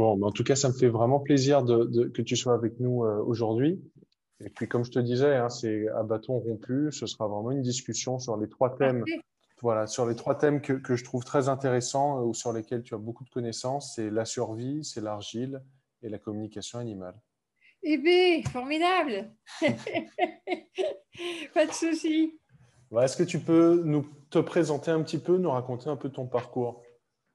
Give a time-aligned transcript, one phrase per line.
[0.00, 3.04] Bon, en tout cas, ça me fait vraiment plaisir de, que tu sois avec nous
[3.04, 3.82] euh, aujourd'hui.
[4.42, 6.88] Et puis, comme je te disais, hein, c'est à bâton rompu.
[6.90, 9.04] Ce sera vraiment une discussion sur les trois thèmes.
[9.60, 12.82] Voilà, sur les trois thèmes que, que je trouve très intéressants euh, ou sur lesquels
[12.82, 15.62] tu as beaucoup de connaissances, c'est la survie, c'est l'argile
[16.02, 17.20] et la communication animale.
[17.82, 19.30] Eh bien, formidable
[21.52, 22.40] Pas de souci.
[22.98, 26.26] Est-ce que tu peux nous te présenter un petit peu, nous raconter un peu ton
[26.26, 26.80] parcours?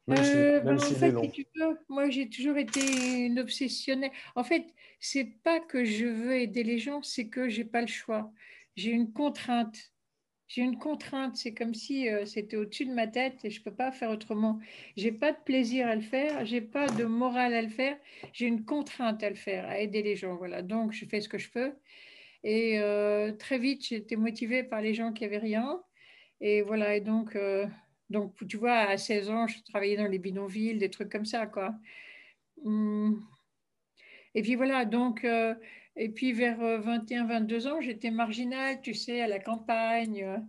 [0.07, 1.77] Même si, euh, fait, long.
[1.89, 4.11] moi, j'ai toujours été une obsessionnelle.
[4.35, 4.67] En fait,
[4.99, 8.31] c'est pas que je veux aider les gens, c'est que j'ai pas le choix.
[8.75, 9.91] J'ai une contrainte.
[10.47, 11.37] J'ai une contrainte.
[11.37, 14.59] C'est comme si euh, c'était au-dessus de ma tête et je peux pas faire autrement.
[14.95, 16.45] J'ai pas de plaisir à le faire.
[16.45, 17.97] J'ai pas de morale à le faire.
[18.31, 20.35] J'ai une contrainte à le faire, à aider les gens.
[20.35, 20.61] Voilà.
[20.61, 21.73] Donc, je fais ce que je peux.
[22.43, 25.81] Et euh, très vite, j'étais motivée par les gens qui avaient rien.
[26.41, 26.95] Et voilà.
[26.95, 27.35] Et donc
[28.09, 31.47] donc, tu vois, à 16 ans, je travaillais dans les bidonvilles, des trucs comme ça,
[31.47, 31.75] quoi.
[32.63, 33.25] Hum.
[34.35, 35.55] Et puis voilà, donc, euh,
[35.95, 40.43] et puis vers 21, euh, 22 ans, j'étais marginale, tu sais, à la campagne,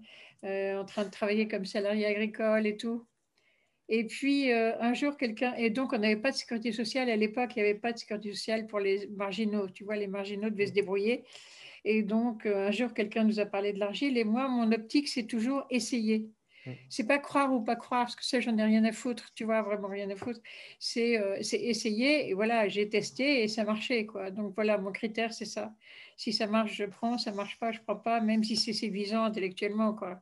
[0.45, 3.07] euh, en train de travailler comme salarié agricole et tout.
[3.89, 7.53] Et puis un jour, quelqu'un, et donc on n'avait pas de sécurité sociale à l'époque,
[7.55, 10.67] il n'y avait pas de sécurité sociale pour les marginaux, tu vois, les marginaux devaient
[10.67, 11.25] se débrouiller.
[11.85, 15.27] Et donc un jour, quelqu'un nous a parlé de l'argile, et moi, mon optique, c'est
[15.27, 16.29] toujours essayer.
[16.67, 16.73] Mm.
[16.89, 19.45] C'est pas croire ou pas croire, parce que ça, j'en ai rien à foutre, tu
[19.45, 20.41] vois, vraiment rien à foutre.
[20.79, 24.31] C'est euh, essayer, et voilà, j'ai testé et ça marchait, quoi.
[24.31, 25.73] Donc voilà, mon critère, c'est ça.
[26.17, 29.25] Si ça marche, je prends, ça marche pas, je prends pas, même si c'est séduisant
[29.25, 30.21] intellectuellement, quoi.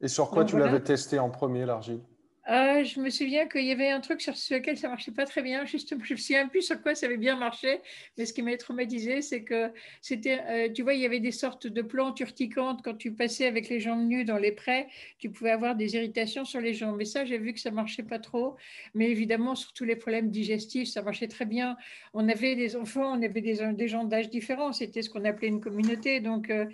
[0.00, 2.02] Et sur quoi tu l'avais testé en premier, l'argile?
[2.48, 5.42] Euh, je me souviens qu'il y avait un truc sur lequel ça marchait pas très
[5.42, 5.64] bien.
[5.64, 7.80] Justement, je me souviens plus sur quoi ça avait bien marché,
[8.16, 11.32] mais ce qui m'a traumatisé, c'est que c'était, euh, tu vois, il y avait des
[11.32, 14.86] sortes de plantes urticantes quand tu passais avec les jambes nues dans les prés,
[15.18, 16.96] tu pouvais avoir des irritations sur les jambes.
[16.96, 18.56] Mais ça, j'ai vu que ça marchait pas trop.
[18.94, 21.76] Mais évidemment, sur tous les problèmes digestifs, ça marchait très bien.
[22.14, 24.72] On avait des enfants, on avait des, gens d'âge différents.
[24.72, 26.50] C'était ce qu'on appelait une communauté, donc.
[26.50, 26.66] Euh,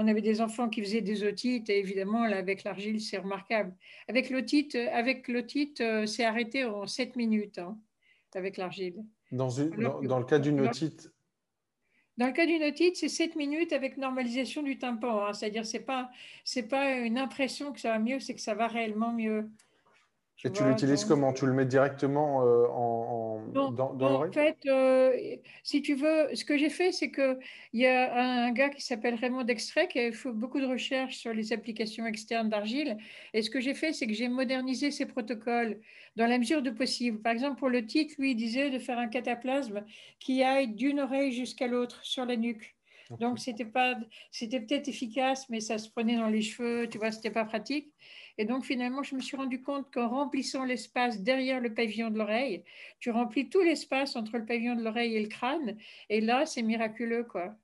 [0.00, 3.74] on avait des enfants qui faisaient des otites et évidemment, là, avec l'argile, c'est remarquable.
[4.06, 7.76] Avec l'otite, avec l'otite, euh, c'est arrêté en 7 minutes hein,
[8.32, 9.04] avec l'argile.
[9.32, 11.10] Dans, dans, le cas d'une otite?
[12.16, 15.26] Dans le cas d'une otite, c'est 7 minutes avec normalisation du tympan.
[15.26, 15.32] Hein.
[15.32, 16.10] C'est-à-dire, ce n'est pas,
[16.70, 19.50] pas une impression que ça va mieux, c'est que ça va réellement mieux.
[20.44, 21.32] Et tu l'utilises comment?
[21.32, 25.12] Tu le mets directement euh, en, dans, dans l'oreille En fait, euh,
[25.64, 27.36] si tu veux, ce que j'ai fait, c'est qu'il
[27.72, 31.32] y a un gars qui s'appelle Raymond Dextrait qui a fait beaucoup de recherches sur
[31.32, 32.98] les applications externes d'argile.
[33.34, 35.80] Et ce que j'ai fait, c'est que j'ai modernisé ces protocoles
[36.14, 37.20] dans la mesure de possible.
[37.20, 39.84] Par exemple, pour le titre, lui, il disait de faire un cataplasme
[40.20, 42.77] qui aille d'une oreille jusqu'à l'autre sur la nuque.
[43.16, 43.98] Donc, c'était pas,
[44.30, 47.92] c'était peut-être efficace, mais ça se prenait dans les cheveux, tu vois, c'était pas pratique.
[48.36, 52.18] Et donc, finalement, je me suis rendu compte qu'en remplissant l'espace derrière le pavillon de
[52.18, 52.64] l'oreille,
[53.00, 55.76] tu remplis tout l'espace entre le pavillon de l'oreille et le crâne.
[56.08, 57.56] Et là, c'est miraculeux, quoi.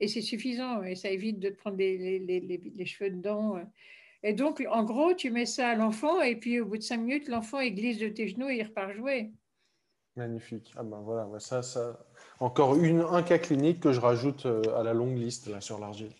[0.00, 0.82] Et c'est suffisant.
[0.82, 3.58] Et ça évite de te prendre les, les, les, les, cheveux dedans.
[4.22, 6.20] Et donc, en gros, tu mets ça à l'enfant.
[6.20, 8.62] Et puis, au bout de cinq minutes, l'enfant, il glisse de tes genoux et il
[8.62, 9.32] repart jouer.
[10.16, 10.72] Magnifique.
[10.76, 12.06] Ah ben voilà, ça, ça...
[12.40, 15.48] encore une, un cas clinique que je rajoute euh, à la longue liste.
[15.48, 16.10] Là, sur l'argile.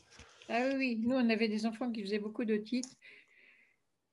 [0.49, 2.91] Ah oui, nous, on avait des enfants qui faisaient beaucoup de titres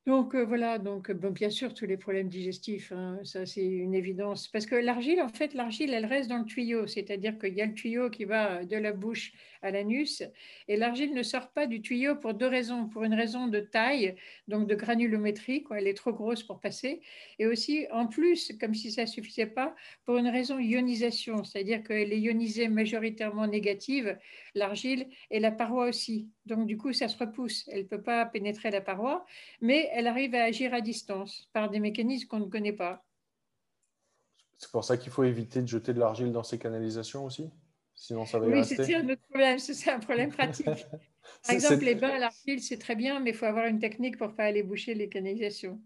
[0.08, 3.94] donc euh, voilà, donc bon, bien sûr tous les problèmes digestifs, hein, ça c'est une
[3.94, 4.48] évidence.
[4.48, 7.68] Parce que l'argile, en fait, l'argile, elle reste dans le tuyau, c'est-à-dire qu'il y a
[7.68, 10.24] le tuyau qui va de la bouche à l'anus,
[10.68, 12.88] et l'argile ne sort pas du tuyau pour deux raisons.
[12.88, 14.16] Pour une raison de taille,
[14.48, 17.02] donc de granulométrie, quoi, elle est trop grosse pour passer,
[17.38, 19.76] et aussi en plus, comme si ça suffisait pas,
[20.06, 24.18] pour une raison ionisation, c'est-à-dire qu'elle est ionisée majoritairement négative,
[24.56, 26.30] l'argile, et la paroi aussi.
[26.48, 29.26] Donc du coup, ça se repousse, elle ne peut pas pénétrer la paroi,
[29.62, 33.04] mais elle arrive à agir à distance par des mécanismes qu'on ne connaît pas.
[34.58, 37.50] C'est pour ça qu'il faut éviter de jeter de l'argile dans ces canalisations aussi
[37.96, 39.60] Sinon, ça va y oui, c'est un autre problème.
[39.60, 40.66] C'est un problème pratique.
[41.46, 44.18] Par exemple, les bains à l'argile, c'est très bien, mais il faut avoir une technique
[44.18, 45.80] pour ne pas aller boucher les canalisations.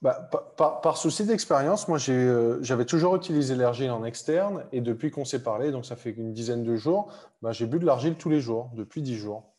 [0.00, 5.24] Bah, par, souci d'expérience, moi euh, j'avais toujours utilisé l'argile en externe et depuis qu'on
[5.24, 8.28] s'est parlé, donc ça fait une dizaine de jours, bah, j'ai bu de l'argile tous
[8.28, 9.54] les jours, depuis dix jours.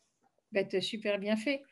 [0.51, 1.63] Bah, tu as super bien fait.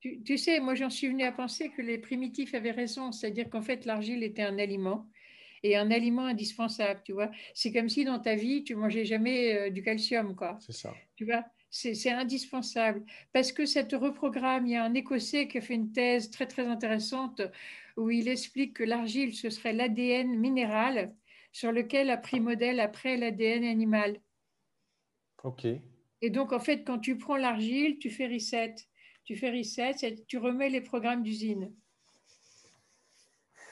[0.00, 3.60] Tu, sais, moi j'en suis venu à penser que les primitifs avaient raison, c'est-à-dire qu'en
[3.60, 5.06] fait l'argile était un aliment
[5.62, 7.30] et un aliment indispensable, tu vois.
[7.52, 10.56] C'est comme si dans ta vie tu mangeais jamais euh, du calcium, quoi.
[10.60, 10.94] C'est ça.
[11.16, 14.66] Tu vois c'est indispensable parce que ça te reprogramme.
[14.66, 17.42] Il y a un Écossais qui a fait une thèse très très intéressante
[17.96, 21.14] où il explique que l'argile, ce serait l'ADN minéral
[21.52, 24.20] sur lequel a pris modèle après l'ADN animal.
[25.44, 25.66] OK.
[26.22, 28.74] Et donc, en fait, quand tu prends l'argile, tu fais reset
[29.24, 31.72] tu fais reset, tu remets les programmes d'usine.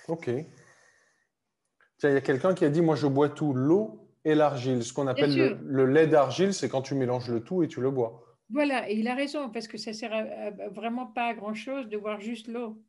[0.09, 0.31] Ok.
[1.99, 4.83] Tiens, il y a quelqu'un qui a dit, moi je bois tout, l'eau et l'argile.
[4.85, 7.91] Ce qu'on appelle le, lait d'argile, c'est quand tu mélanges le tout et tu le
[7.91, 8.25] bois.
[8.50, 10.11] Voilà, et il a raison, parce que ça sert
[10.73, 12.83] vraiment pas à grand-chose de boire juste l'eau.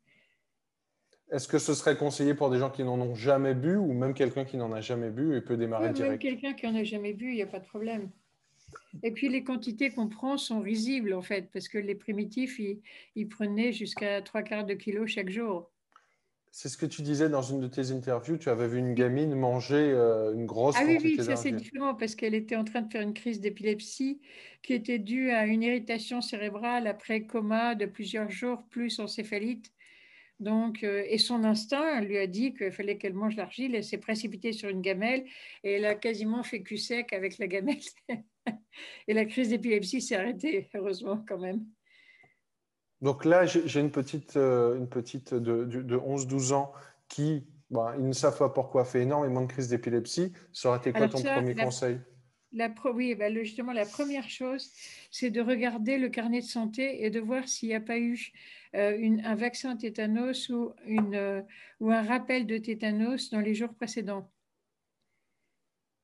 [1.31, 4.13] Est-ce que ce serait conseillé pour des gens qui n'en ont jamais bu ou même
[4.13, 6.83] quelqu'un qui n'en a jamais bu et peut démarrer direct Même quelqu'un qui n'en a
[6.83, 8.09] jamais bu, il n'y a pas de problème.
[9.03, 12.59] Et puis les quantités qu'on prend sont risibles en fait, parce que les primitifs,
[13.15, 15.71] ils, prenaient jusqu'à trois quarts de kilo chaque jour.
[16.51, 19.35] C'est ce que tu disais dans une de tes interviews, tu avais vu une gamine
[19.35, 22.55] manger euh, une grosse ah, quantité Ah oui, oui, ça c'est différent parce qu'elle était
[22.55, 24.19] en train de faire une crise d'épilepsie
[24.63, 29.71] qui était due à une irritation cérébrale après coma de plusieurs jours plus encéphalite.
[30.39, 33.75] Donc, euh, et son instinct lui a dit qu'il fallait qu'elle mange l'argile.
[33.75, 35.25] Elle s'est précipitée sur une gamelle
[35.63, 37.77] et elle a quasiment fait cul sec avec la gamelle.
[39.07, 41.65] et la crise d'épilepsie s'est arrêtée, heureusement quand même.
[43.01, 46.73] Donc là, j'ai une petite, euh, une petite de, de 11-12 ans
[47.07, 50.33] qui, bah, ils ne savent pas pourquoi, fait énormément de crises d'épilepsie.
[50.53, 51.99] Ça aurait été quoi ton premier conseil?
[52.51, 54.71] La, oui, bah, justement, la première chose,
[55.11, 58.31] c'est de regarder le carnet de santé et de voir s'il n'y a pas eu
[58.75, 61.41] euh, un vaccin tétanos ou, une, euh,
[61.79, 64.31] ou un rappel de tétanos dans les jours précédents.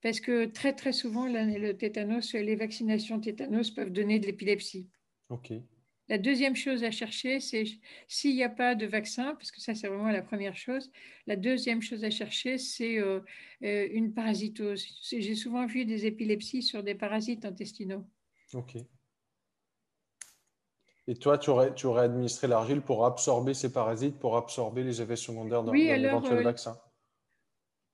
[0.02, 4.90] Parce que très très souvent, le tétanos, les vaccinations tétanos peuvent donner de l'épilepsie.
[5.30, 5.54] Ok.
[6.08, 7.64] La deuxième chose à chercher, c'est
[8.08, 10.92] s'il n'y a pas de vaccin, parce que ça c'est vraiment la première chose.
[11.26, 13.22] La deuxième chose à chercher, c'est euh,
[13.62, 14.86] une parasitose.
[15.10, 18.06] J'ai souvent vu des épilepsies sur des parasites intestinaux.
[18.54, 18.78] Ok.
[21.07, 25.02] Et toi, tu aurais, tu aurais administré l'argile pour absorber ces parasites, pour absorber les
[25.02, 26.80] effets secondaires d'un éventuel euh, vaccin?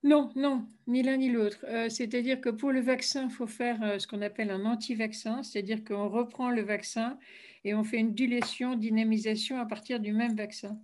[0.04, 1.64] Non, non, ni l'un ni l'autre.
[1.68, 5.44] Euh, c'est-à-dire que pour le vaccin, il faut faire euh, ce qu'on appelle un anti-vaccin,
[5.44, 7.20] c'est-à-dire qu'on reprend le vaccin
[7.66, 10.80] et on fait une dilution, dynamisation à partir du même vaccin.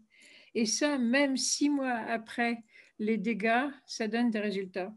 [0.53, 2.63] Et ça, même six mois après
[2.99, 4.93] les dégâts, ça donne des résultats.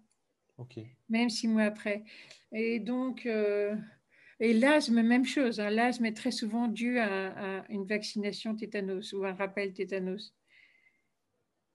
[0.58, 0.80] Ok.
[1.08, 2.04] Même six mois après.
[2.52, 3.26] Et donc,
[4.40, 5.60] et l'asthme, même chose.
[5.60, 5.70] Hein.
[5.70, 10.34] L'asthme est très souvent dû à, une vaccination tétanos ou un rappel tétanos.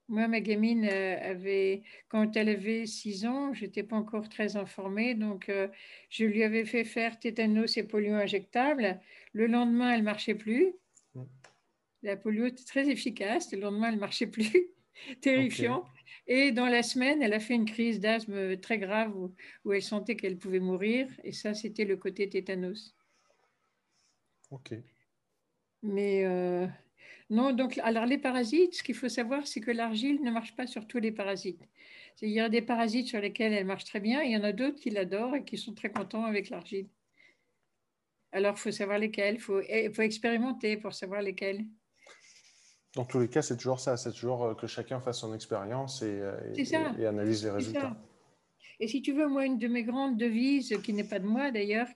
[0.08, 4.56] Moi, ma gamine euh, avait, quand elle avait 6 ans, je n'étais pas encore très
[4.56, 5.68] informée, donc euh,
[6.12, 9.00] je lui avais fait faire tétanos et polio injectable.
[9.34, 10.74] Le lendemain, elle ne marchait plus.
[11.16, 11.24] Mm.
[12.04, 13.52] La polio était très efficace.
[13.52, 14.68] Le lendemain, elle ne marchait plus.
[15.22, 15.86] Terrifiant.
[16.28, 19.14] Et dans la semaine, elle a fait une crise d'asthme très grave
[19.64, 21.08] où, elle sentait qu'elle pouvait mourir.
[21.24, 22.96] Et ça, c'était le côté tétanos.
[24.52, 24.74] OK.
[25.84, 26.68] Mais euh,
[27.30, 30.68] non, donc, alors les parasites, ce qu'il faut savoir, c'est que l'argile ne marche pas
[30.68, 31.62] sur tous les parasites.
[32.22, 34.52] Il y a des parasites sur lesquels elle marche très bien, il y en a
[34.52, 36.88] d'autres qui l'adorent et qui sont très contents avec l'argile.
[38.32, 39.62] Alors, il faut savoir lesquels, il faut,
[39.94, 41.66] faut expérimenter pour savoir lesquels.
[42.96, 43.98] Dans tous les cas, c'est toujours ça.
[43.98, 46.38] C'est toujours euh, que chacun fasse son expérience et, euh,
[46.98, 47.96] et, analyse les résultats.
[48.80, 51.52] Et si tu veux, moi, une de mes grandes devises, qui n'est pas de moi
[51.52, 51.88] d'ailleurs,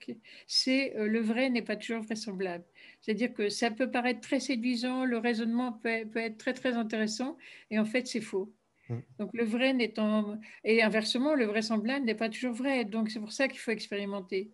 [0.46, 2.64] c'est euh, le vrai n'est pas toujours vraisemblable.
[3.00, 7.36] C'est-à-dire que ça peut paraître très séduisant, le raisonnement peut, peut être très très intéressant,
[7.70, 8.52] et en fait, c'est faux.
[8.88, 8.98] Mm.
[9.18, 12.84] Donc le vrai n'étant et inversement, le vraisemblable n'est pas toujours vrai.
[12.84, 14.52] Donc c'est pour ça qu'il faut expérimenter.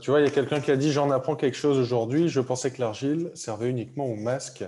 [0.00, 2.28] Tu vois, il y a quelqu'un qui a dit J'en apprends quelque chose aujourd'hui.
[2.28, 4.64] Je pensais que l'argile servait uniquement au masque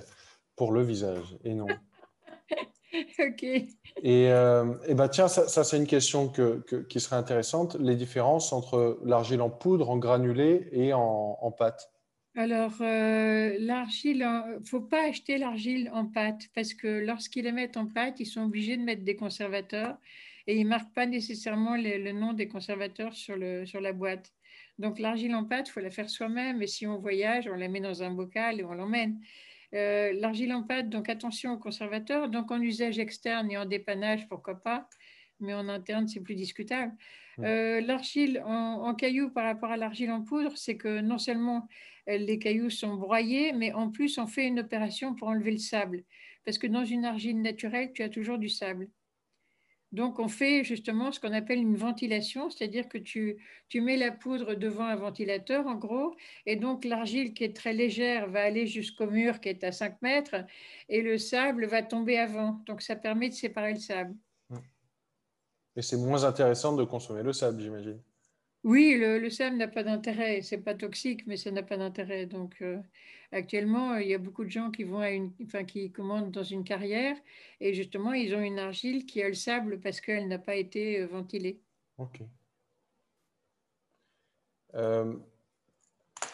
[0.56, 1.36] pour le visage.
[1.44, 1.66] Et non.
[3.18, 3.42] ok.
[3.42, 3.68] Et,
[4.02, 6.30] euh, et bah, tiens, ça, c'est une question
[6.88, 11.90] qui serait intéressante les différences entre l'argile en poudre, en granulé et en, pâte.
[12.36, 17.52] Alors, euh, l'argile, il ne faut pas acheter l'argile en pâte parce que lorsqu'ils la
[17.52, 19.96] mettent en pâte, ils sont obligés de mettre des conservateurs
[20.46, 24.32] et ils ne marquent pas nécessairement le, nom des conservateurs sur, le, sur la boîte.
[24.78, 26.62] Donc l'argile en pâte, il faut la faire soi-même.
[26.62, 29.20] Et si on voyage, on la met dans un bocal et on l'emmène.
[29.74, 32.28] Euh, l'argile en pâte, donc attention aux conservateurs.
[32.28, 34.88] Donc en usage externe et en dépannage, pourquoi pas.
[35.40, 36.92] Mais en interne, c'est plus discutable.
[37.40, 41.66] Euh, l'argile en, en, caillou par rapport à l'argile en poudre, c'est que non seulement
[42.08, 45.58] euh, les cailloux sont broyés, mais en plus on fait une opération pour enlever le
[45.58, 46.04] sable.
[46.44, 48.88] Parce que dans une argile naturelle, tu as toujours du sable.
[49.94, 53.38] Donc, on fait justement ce qu'on appelle une ventilation, c'est-à-dire que tu,
[53.76, 58.28] mets la poudre devant un ventilateur, en gros, et donc l'argile qui est très légère
[58.28, 60.34] va aller jusqu'au mur qui est à 5 mètres,
[60.88, 62.60] et le sable va tomber avant.
[62.66, 64.16] Donc, ça permet de séparer le sable.
[65.76, 68.00] Et c'est moins intéressant de consommer le sable, j'imagine.
[68.64, 70.40] Oui, le, sable n'a pas d'intérêt.
[70.42, 72.26] C'est pas toxique, mais ça n'a pas d'intérêt.
[72.26, 72.78] Donc, euh,
[73.34, 76.42] actuellement, il y a beaucoup de gens qui vont à une, enfin, qui commandent dans
[76.42, 77.16] une carrière
[77.60, 81.00] et justement, ils ont une argile qui a le sable parce qu'elle n'a pas été
[81.00, 81.60] euh, ventilée.
[81.98, 82.20] Ok.
[84.74, 85.14] Euh,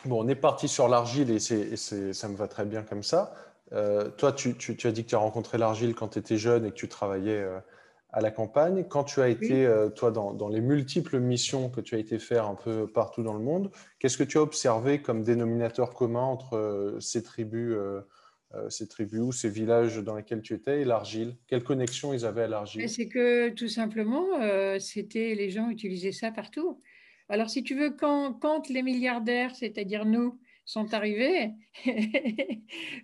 [0.04, 3.34] bon, on est parti sur l'argile et, ça me va très bien comme ça.
[3.70, 6.70] toi, tu, tu, as dit que tu as rencontré l'argile quand tu étais jeune et
[6.70, 7.44] que tu travaillais
[8.12, 8.84] à la campagne.
[8.88, 12.46] Quand tu as été, toi, dans, dans, les multiples missions que tu as été faire
[12.46, 16.96] un peu partout dans le monde, qu'est-ce que tu as observé comme dénominateur commun entre
[17.00, 17.76] ces tribus
[18.56, 21.36] euh, ces tribus ou ces villages dans lesquels tu étais et l'argile?
[21.46, 22.88] Quelle connexion ils avaient à l'argile?
[22.88, 26.80] C'est que tout simplement, euh, c'était les gens utilisaient ça partout.
[27.28, 31.50] Alors si tu veux, quand, quand les milliardaires, c'est-à-dire nous, sont arrivés,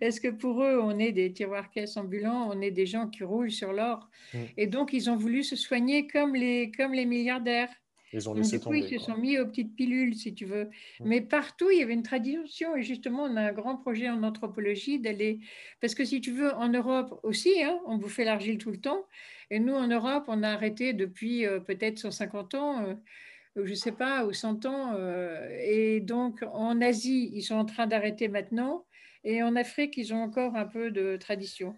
[0.00, 3.50] est-ce que pour eux, on est des tiroirs-caisses ambulants, on est des gens qui roulent
[3.50, 4.38] sur l'or mm.
[4.56, 7.70] Et donc, ils ont voulu se soigner comme les, comme les milliardaires.
[8.12, 8.78] Ils ont laissé tomber.
[8.78, 10.64] ils se sont mis aux petites pilules, si tu veux.
[11.00, 11.04] Mm.
[11.06, 12.76] Mais partout, il y avait une tradition.
[12.76, 15.40] Et justement, on a un grand projet en anthropologie d'aller.
[15.80, 19.06] Parce que si tu veux, en Europe aussi, hein, on bouffait l'argile tout le temps.
[19.50, 22.84] Et nous, en Europe, on a arrêté depuis euh, peut-être 150 ans.
[22.84, 22.94] Euh,
[23.64, 24.94] je ne sais pas, ou 100 ans.
[24.94, 28.84] Euh, et donc, en Asie, ils sont en train d'arrêter maintenant.
[29.24, 31.74] Et en Afrique, ils ont encore un peu de tradition.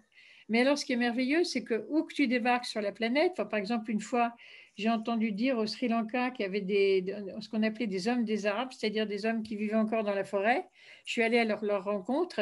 [0.49, 3.35] Mais alors, ce qui est merveilleux, c'est que où que tu débarques sur la planète,
[3.35, 4.33] par exemple, une fois,
[4.77, 7.05] j'ai entendu dire au Sri Lanka qu'il y avait des,
[7.41, 10.23] ce qu'on appelait des hommes des Arabes, c'est-à-dire des hommes qui vivaient encore dans la
[10.23, 10.67] forêt.
[11.05, 12.39] Je suis allée à leur, leur, rencontre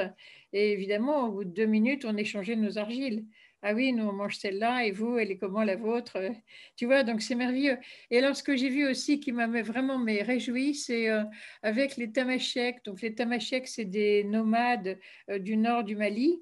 [0.54, 3.26] et évidemment, au bout de deux minutes, on échangeait nos argiles.
[3.70, 6.18] Ah oui, nous on mange celle-là et vous, elle est comment la vôtre
[6.78, 7.78] Tu vois, donc c'est merveilleux.
[8.10, 11.26] Et alors, ce que j'ai vu aussi qui m'a vraiment mais réjoui, c'est euh,
[11.64, 12.86] avec les Tamasheks.
[12.86, 14.98] Donc, les Tamasheks, c'est des nomades
[15.30, 16.42] euh, du nord du Mali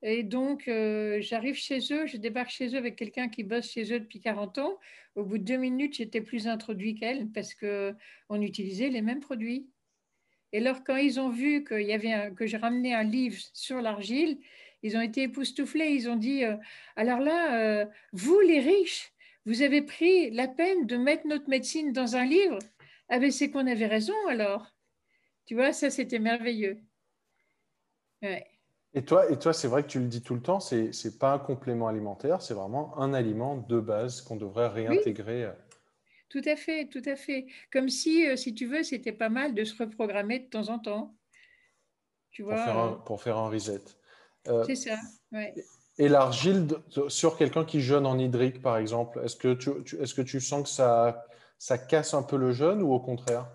[0.00, 3.92] et donc, euh, j'arrive chez eux, je débarque chez eux avec quelqu'un qui bosse chez
[3.92, 4.78] eux depuis 40 ans.
[5.16, 9.68] Au bout de deux minutes, j'étais plus introduit qu'elle parce qu'on utilisait les mêmes produits.
[10.52, 14.38] Et alors, quand ils ont vu que j'ai ramené un livre sur l'argile,
[14.84, 15.88] ils ont été époustouflés.
[15.88, 16.56] Ils ont dit euh,
[16.94, 19.12] Alors là, euh, vous, les riches,
[19.46, 22.58] vous avez pris la peine de mettre notre médecine dans un livre
[23.08, 24.70] Ah, ben c'est qu'on avait raison alors.
[25.46, 26.78] Tu vois, ça, c'était merveilleux.
[28.22, 28.46] Ouais.
[28.94, 31.18] Et toi, et toi c'est vrai que tu le dis tout le temps, ce n'est
[31.18, 35.50] pas un complément alimentaire, c'est vraiment un aliment de base qu'on devrait réintégrer.
[36.28, 37.46] Tout à fait, tout à fait.
[37.72, 40.78] Comme si, euh, si tu veux, c'était pas mal de se reprogrammer de temps en
[40.78, 41.14] temps.
[42.30, 42.56] Tu vois,
[43.04, 43.82] pour, faire un, reset.
[44.48, 44.96] Euh, c'est ça,
[45.32, 45.54] ouais.
[45.96, 46.66] Et l'argile
[47.08, 49.70] sur quelqu'un qui jeûne en hydrique, par exemple, est-ce que tu,
[50.00, 51.24] est-ce que tu sens que ça,
[51.58, 53.48] ça casse un peu le jeûne ou au contraire?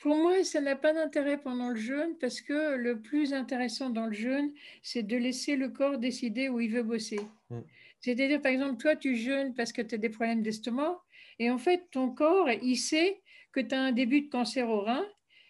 [0.00, 4.06] Pour moi, ça n'a pas d'intérêt pendant le jeûne parce que le plus intéressant dans
[4.06, 4.52] le jeûne,
[4.82, 7.20] c'est de laisser le corps décider où il veut bosser.
[7.50, 7.60] Mm.
[8.00, 11.00] C'est-à-dire, par exemple, toi, tu jeûnes parce que tu as des problèmes d'estomac
[11.38, 14.80] et en fait, ton corps, il sait que tu as un début de cancer au
[14.80, 15.04] rein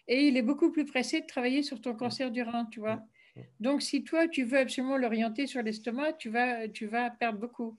[0.07, 2.97] et il est beaucoup plus pressé de travailler sur ton cancer du rein, tu vois.
[2.97, 3.07] Mm.
[3.59, 7.77] Donc, si toi, tu veux absolument l'orienter sur l'estomac, tu vas, tu vas perdre beaucoup.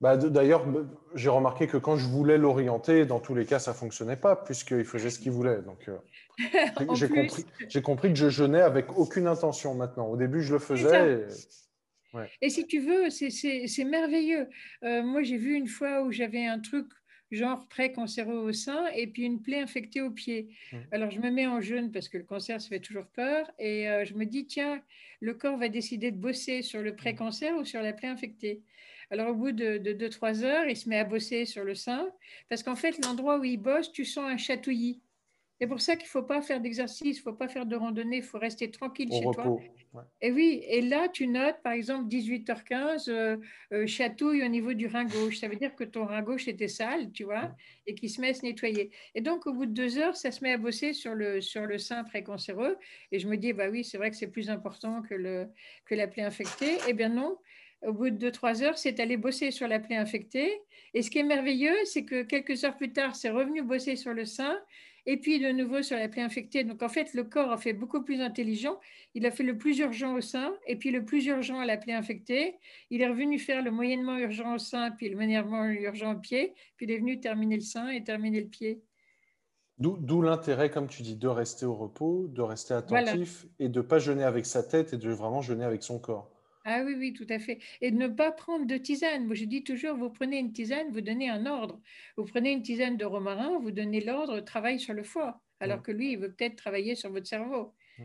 [0.00, 0.66] Bah, D'ailleurs,
[1.14, 4.34] j'ai remarqué que quand je voulais l'orienter, dans tous les cas, ça ne fonctionnait pas,
[4.34, 5.60] puisqu'il faisait ce qu'il voulait.
[5.62, 5.98] Donc, euh,
[6.94, 7.44] j'ai compris,
[7.82, 10.06] compris, que je jeûnais avec aucune intention maintenant.
[10.06, 11.26] Au début, je le faisais.
[12.40, 14.48] Et, si tu veux, c'est merveilleux.
[14.84, 16.86] Euh, moi, j'ai vu une fois où j'avais un truc
[17.30, 20.48] genre pré-cancéreux au sein et puis une plaie infectée au pied.
[20.72, 20.76] Mmh.
[20.92, 23.50] Alors, je me mets en jeûne parce que le cancer, ça fait toujours peur.
[23.58, 24.82] Et euh, je me dis, tiens,
[25.20, 28.62] le corps va décider de bosser sur le pré-cancer ou sur la plaie infectée.
[29.10, 32.08] Alors, au bout de 2-3 heures, il se met à bosser sur le sein,
[32.48, 35.00] parce qu'en fait, l'endroit où il bosse, tu sens un chatouillis.
[35.60, 37.76] C'est pour ça qu'il ne faut pas faire d'exercice, il ne faut pas faire de
[37.76, 39.58] randonnée, il faut rester tranquille chez toi.
[40.22, 43.36] Et oui, et là, tu notes, par exemple, 18h15, euh,
[43.74, 45.38] euh, chatouille au niveau du rein gauche.
[45.38, 47.54] Ça veut dire que ton rein gauche était sale, tu vois,
[47.86, 48.90] et qu'il se met à se nettoyer.
[49.14, 51.66] Et donc, au bout de deux heures, ça se met à bosser sur le, sur
[51.66, 52.78] le sein précancéreux.
[53.12, 55.46] Et je me dis, bah oui, c'est vrai que c'est plus important que, le,
[55.84, 56.78] que la plaie infectée.
[56.88, 57.36] Eh bien non,
[57.82, 60.58] au bout de 2-3 heures, c'est allé bosser sur la plaie infectée.
[60.94, 64.14] Et ce qui est merveilleux, c'est que quelques heures plus tard, c'est revenu bosser sur
[64.14, 64.58] le sein
[65.06, 66.64] et puis de nouveau sur la plaie infectée.
[66.64, 68.78] Donc en fait, le corps a fait beaucoup plus intelligent.
[69.14, 71.76] Il a fait le plus urgent au sein et puis le plus urgent à la
[71.76, 72.58] plaie infectée.
[72.90, 76.54] Il est revenu faire le moyennement urgent au sein, puis le moyennement urgent au pied,
[76.76, 78.82] puis il est venu terminer le sein et terminer le pied.
[79.78, 83.86] D'où l'intérêt, comme tu dis, de rester au repos, de rester attentif et de ne
[83.86, 86.30] pas jeûner avec sa tête et de vraiment jeûner avec son corps.
[86.64, 87.58] Ah oui, oui, tout à fait.
[87.80, 89.24] Et de ne pas prendre de tisane.
[89.24, 91.80] Moi, je dis toujours, vous prenez une tisane, vous donnez un ordre.
[92.16, 95.40] Vous prenez une tisane de romarin, vous donnez l'ordre, travaille sur le foie.
[95.60, 95.82] Alors mm.
[95.82, 97.74] que lui, il veut peut-être travailler sur votre cerveau.
[97.98, 98.04] Mm.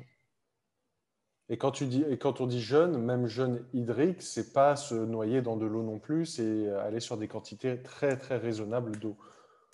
[1.50, 4.96] Et quand, tu dis, et quand on dit jeûne, même jeûne hydrique, c'est pas se
[4.96, 9.18] noyer dans de l'eau non plus, c'est aller sur des quantités très, très raisonnables d'eau.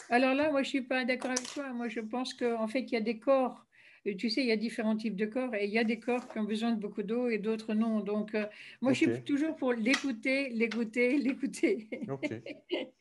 [0.10, 1.72] Alors là, moi, je suis pas d'accord avec toi.
[1.72, 3.66] Moi, je pense qu'en fait, il y a des corps
[4.04, 6.28] tu sais, il y a différents types de corps et il y a des corps
[6.28, 8.00] qui ont besoin de beaucoup d'eau et d'autres non.
[8.00, 8.46] Donc, euh,
[8.82, 11.88] moi, je suis toujours pour l'écouter, l'écouter, l'écouter.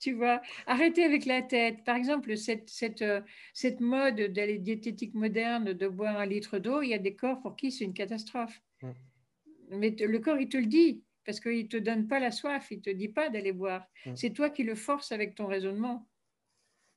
[0.00, 1.84] tu vois, arrêter avec la tête.
[1.84, 3.22] Par exemple, cette, cette, euh,
[3.54, 7.14] cette mode de la diététique moderne de boire un litre d'eau, il y a des
[7.14, 8.60] corps pour qui c'est une catastrophe.
[9.70, 12.68] Mais le corps, il te le dit, parce qu'il ne te donne pas la soif,
[12.70, 13.86] il ne te dit pas d'aller boire.
[14.04, 14.14] Mm.
[14.14, 16.06] C'est toi qui le forces avec ton raisonnement.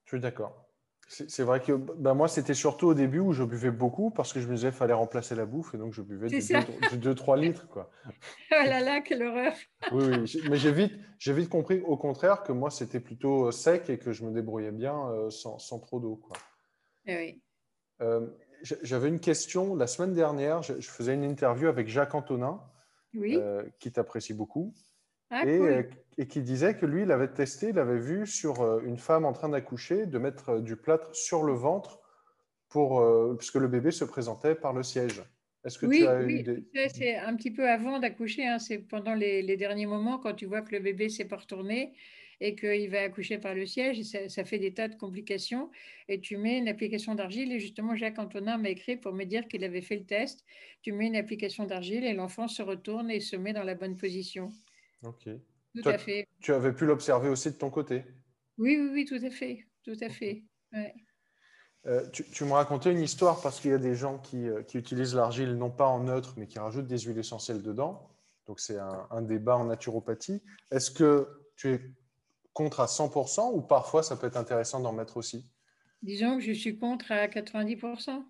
[0.06, 0.66] Je suis d'accord.
[1.09, 4.41] C'est vrai que bah, moi, c'était surtout au début où je buvais beaucoup parce que
[4.41, 7.67] je me disais qu'il fallait remplacer la bouffe et donc je buvais 2-3 litres.
[7.69, 7.89] Quoi.
[8.51, 9.53] oh là là, quelle horreur
[9.93, 10.41] Oui, oui.
[10.49, 10.93] mais j'ai vite,
[11.25, 15.09] vite compris au contraire que moi, c'était plutôt sec et que je me débrouillais bien
[15.11, 16.21] euh, sans, sans, trop d'eau.
[17.05, 17.41] Eh oui.
[18.01, 18.27] Euh,
[18.61, 19.75] j'avais une question.
[19.75, 22.61] La semaine dernière, je, faisais une interview avec Jacques Antonin,
[23.15, 24.73] euh, qui t'apprécie beaucoup.
[25.29, 25.83] Ah, euh,
[26.17, 29.25] et, qui disait que lui, il avait testé, il avait vu sur euh, une femme
[29.25, 32.00] en train d'accoucher de mettre du plâtre sur le ventre
[32.69, 33.01] pour,
[33.38, 35.24] puisque le bébé se présentait par le siège.
[35.63, 36.43] Est-ce que oui, tu as oui.
[36.45, 38.59] eu C'est un petit peu avant d'accoucher, hein.
[38.59, 41.93] c'est pendant les, les, derniers moments quand tu vois que le bébé s'est pas retourné
[42.39, 45.71] et qu'il va accoucher par le siège, et ça, fait des tas de complications.
[46.07, 49.47] Et tu mets une application d'argile, et justement, Jacques Antonin m'a écrit pour me dire
[49.47, 50.45] qu'il avait fait le test.
[50.83, 53.97] Tu mets une application d'argile et l'enfant se retourne et se met dans la bonne
[53.97, 54.51] position.
[55.03, 55.29] Ok.
[55.81, 56.27] Tout à fait.
[56.41, 58.05] Tu avais pu l'observer aussi de ton côté?
[58.57, 59.65] Oui, oui, oui, tout à fait.
[59.84, 60.43] Tout à fait.
[61.86, 64.77] Euh, tu, me racontais une histoire parce qu'il y a des gens qui, euh, qui
[64.77, 68.10] utilisent l'argile non pas en neutre, mais qui rajoutent des huiles essentielles dedans.
[68.46, 70.41] Donc, c'est un, un, débat en naturopathie.
[70.72, 71.81] Est-ce que tu es
[72.53, 75.50] contre à 100% ou parfois ça peut être intéressant d'en mettre aussi?
[76.01, 78.24] Disons que je suis contre à 90%.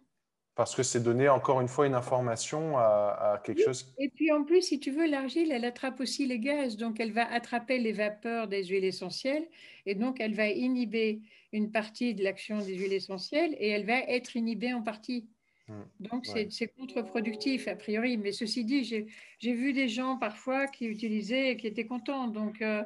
[0.58, 3.94] Parce que c'est donner encore une fois une information à, quelque chose.
[4.00, 6.78] Et puis en plus, si tu veux, l'argile, elle attrape aussi les gaz.
[6.78, 9.48] Donc elle va attraper les vapeurs des huiles essentielles
[9.86, 11.22] et donc elle va inhiber
[11.54, 15.28] une partie de l'action des huiles essentielles et elle va être inhibée en partie.
[15.68, 15.84] Hmm.
[16.00, 18.18] Donc c'est contre-productif a priori.
[18.18, 22.28] Mais ceci dit, j'ai vu des gens parfois qui utilisaient et qui étaient contents.
[22.30, 22.82] Donc euh,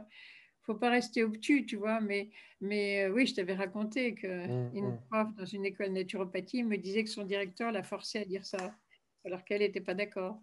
[0.63, 2.01] faut pas rester obtus, tu vois.
[2.01, 5.00] Mais, mais euh, oui, je t'avais raconté qu'une mmh, mmh.
[5.10, 8.75] prof dans une école naturopathie me disait que son directeur l'a forcé à dire ça,
[9.25, 10.39] alors qu'elle n'était pas d'accord.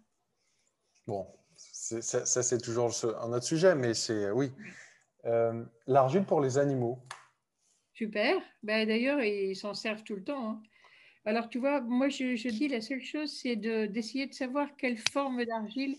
[1.07, 4.51] Bon, ça, ça c'est toujours un autre sujet, mais c'est oui.
[5.25, 6.99] Euh, L'argile pour les animaux.
[7.93, 8.41] Super.
[8.63, 10.51] Ben, D'ailleurs, ils s'en servent tout le temps.
[10.51, 10.63] Hein.
[11.25, 14.75] Alors, tu vois, moi, je, je, dis la seule chose, c'est d'essayer de, de, savoir
[14.77, 15.97] quelle forme d'argile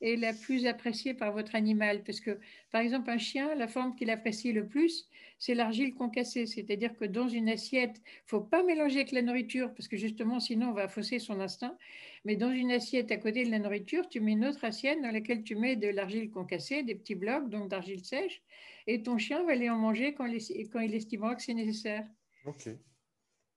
[0.00, 2.02] est la plus appréciée par votre animal.
[2.04, 2.38] Parce que,
[2.70, 5.08] par exemple, un chien, la forme qu'il apprécie le plus,
[5.38, 6.46] c'est l'argile concassée.
[6.46, 10.40] C'est-à-dire que dans une assiette, il faut pas mélanger avec la nourriture, parce que justement,
[10.40, 11.76] sinon, on va fausser son instinct.
[12.24, 15.10] Mais dans une assiette à côté de la nourriture, tu mets une autre assiette dans
[15.10, 18.42] laquelle tu mets de l'argile concassée, des petits blocs, donc d'argile sèche,
[18.86, 20.28] et ton chien va aller en manger quand,
[20.72, 22.06] quand il estimera que c'est nécessaire.
[22.44, 22.68] Ok.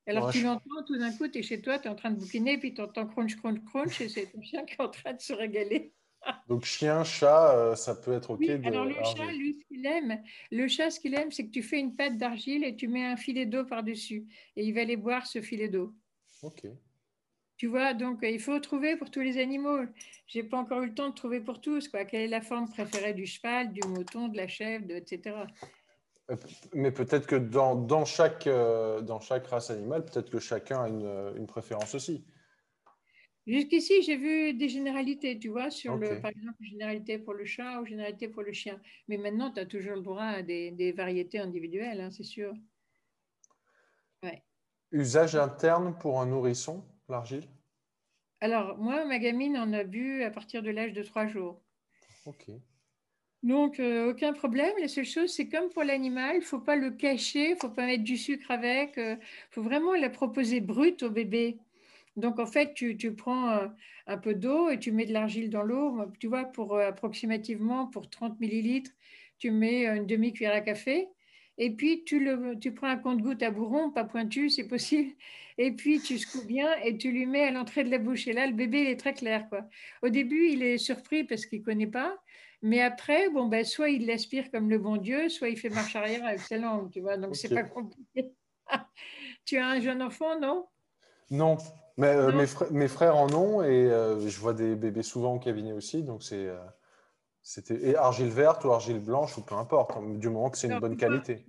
[0.06, 2.20] Alors tu l'entends, tout d'un coup, tu es chez toi, tu es en train de
[2.20, 5.14] bouquiner, puis tu entends crunch, crunch, crunch, et c'est ton chien qui est en train
[5.14, 5.94] de se régaler.
[6.48, 8.40] Donc chien, chat, euh, ça peut être OK.
[8.42, 11.52] Oui, alors le chat, lui, ce qu'il aime, le chat, ce qu'il aime, c'est que
[11.52, 14.26] tu fais une pâte d'argile et tu mets un filet d'eau par-dessus.
[14.56, 15.94] Et il va aller boire ce filet d'eau.
[16.42, 16.64] OK.
[17.58, 19.86] Tu vois, donc il faut trouver pour tous les animaux.
[20.28, 21.88] J'ai pas encore eu le temps de trouver pour tous.
[21.88, 22.04] Quoi.
[22.06, 25.36] Quelle est la forme préférée du cheval, du mouton, de la chèvre, etc.
[26.30, 26.36] Euh,
[26.74, 30.90] mais peut-être que dans, dans, chaque, euh, dans chaque race animale, peut-être que chacun a
[30.90, 32.24] une, une préférence aussi.
[33.46, 37.82] Jusqu'ici, j'ai vu des généralités, tu vois, sur le, par exemple, généralité pour le chat
[37.82, 38.80] ou généralité pour le chien.
[39.10, 42.54] Mais maintenant, tu as toujours le droit à des, variétés individuelles, hein, c'est sûr.
[44.92, 47.44] Usage interne pour un nourrisson, l'argile?
[48.42, 51.60] Alors, moi, ma gamine en a bu à partir de l'âge de trois jours.
[52.26, 52.52] Ok.
[53.42, 54.72] Donc, euh, aucun problème.
[54.80, 57.60] La seule chose, c'est comme pour l'animal, il ne faut pas le cacher, il ne
[57.60, 58.94] faut pas mettre du sucre avec.
[58.98, 59.16] Il euh,
[59.50, 61.58] faut vraiment la proposer brute au bébé.
[62.16, 63.68] Donc, en fait, tu, prends euh,
[64.08, 66.00] un peu d'eau et tu mets de l'argile dans l'eau.
[66.20, 68.92] Tu vois, pour euh, approximativement pour 30 millilitres,
[69.40, 71.08] tu mets une demi-cuillère à café.
[71.58, 75.12] Et puis, tu, le, tu prends un compte-goutte à bourron, pas pointu, c'est possible.
[75.58, 78.28] Et puis, tu secoues bien et tu lui mets à l'entrée de la bouche.
[78.28, 79.48] Et là, le bébé, il est très clair.
[79.50, 79.68] Quoi.
[80.02, 82.16] Au début, il est surpris parce qu'il ne connaît pas.
[82.64, 85.96] Mais après, bon, ben, soit il l'aspire comme le bon Dieu, soit il fait marche
[85.96, 86.90] arrière avec sa langue.
[86.92, 88.32] Tu vois, donc, c'est pas compliqué.
[89.46, 90.66] tu as un jeune enfant, non?
[91.30, 91.58] Non,
[91.98, 92.32] mais, euh,
[92.72, 96.04] mes, frères, en ont et euh, je vois des bébés souvent au cabinet aussi.
[96.04, 96.58] Donc c'est euh,
[97.42, 100.68] c'était et argile verte ou argile blanche ou peu importe, hein, du moment que c'est
[100.68, 101.46] une bonne qualité.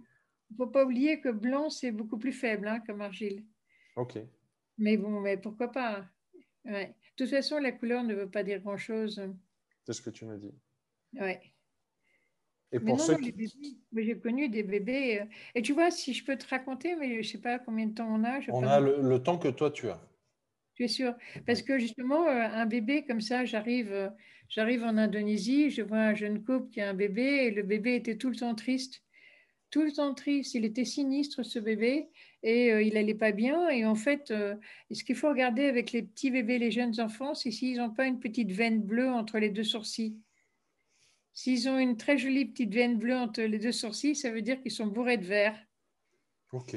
[0.50, 3.44] Il ne faut pas oublier que blanc c'est beaucoup plus faible hein, comme argile.
[3.96, 4.18] Ok.
[4.76, 6.04] Mais bon, mais pourquoi pas
[6.64, 9.22] De toute façon, la couleur ne veut pas dire grand chose.
[9.86, 10.52] C'est ce que tu m'as dit.
[11.14, 11.40] Ouais.
[12.72, 13.16] Et pour ceux
[13.94, 15.24] j'ai connu des bébés.
[15.54, 17.94] Et tu vois, si je peux te raconter, mais je ne sais pas combien de
[17.94, 18.40] temps on a.
[18.48, 20.00] on a le, temps que toi tu as.
[20.74, 21.14] Tu es sûr?
[21.46, 24.08] Parce que justement, euh, un bébé comme ça, j'arrive, euh,
[24.48, 27.94] j'arrive en Indonésie, je vois un jeune couple qui a un bébé et le bébé
[27.94, 29.02] était tout le temps triste,
[29.70, 30.54] tout le temps triste.
[30.54, 32.08] Il était sinistre ce bébé
[32.42, 33.68] et il n'allait pas bien.
[33.70, 37.50] Et en fait, ce qu'il faut regarder avec les petits bébés, les jeunes enfants, c'est
[37.50, 40.16] s'ils n'ont pas une petite veine bleue entre les deux sourcils.
[41.32, 44.62] S'ils ont une très jolie petite veine bleue entre les deux sourcils, ça veut dire
[44.62, 45.58] qu'ils sont bourrés de verre.
[46.52, 46.76] Ok.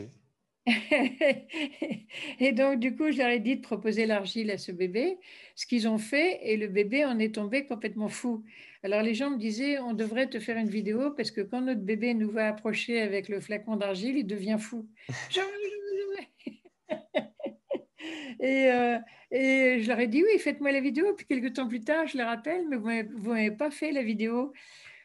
[2.40, 5.18] et donc, du coup, je leur ai dit de proposer l'argile à ce bébé,
[5.56, 8.44] ce qu'ils ont fait, et le bébé en est tombé complètement fou.
[8.84, 11.82] Alors, les gens me disaient, on devrait te faire une vidéo parce que quand notre
[11.82, 14.90] bébé nous va approcher avec le flacon d'argile, il devient fou.
[18.40, 18.98] et, euh,
[19.32, 21.14] et, je leur ai dit, oui, faites-moi la vidéo.
[21.16, 24.52] Puis, quelques temps plus tard, je les rappelle, mais vous n'avez pas fait la vidéo.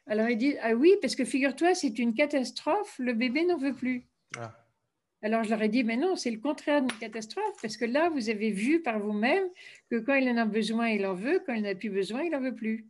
[0.08, 3.74] Alors, ils disent, ah oui, parce que figure-toi, c'est une catastrophe, le bébé n'en veut
[3.74, 4.08] plus.
[4.36, 4.52] Ah.
[5.22, 8.10] Alors je leur ai dit, mais non, c'est le contraire d'une catastrophe, parce que là,
[8.10, 9.44] vous avez vu par vous-même
[9.88, 12.32] que quand il en a besoin, il en veut, quand il n'a plus besoin, il
[12.32, 12.88] n'en veut plus.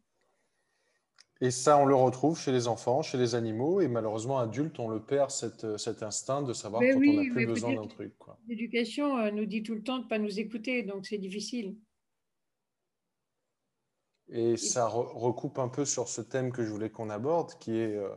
[1.43, 4.89] Et ça, on le retrouve chez les enfants, chez les animaux, et malheureusement, adultes, on
[4.89, 8.15] le perd, cet instinct de savoir quand on n'a plus besoin d'un truc.
[8.49, 11.77] L'éducation euh, nous dit tout le temps de ne pas nous écouter, donc c'est difficile.
[14.29, 17.97] Et ça recoupe un peu sur ce thème que je voulais qu'on aborde, qui est
[17.97, 18.09] euh,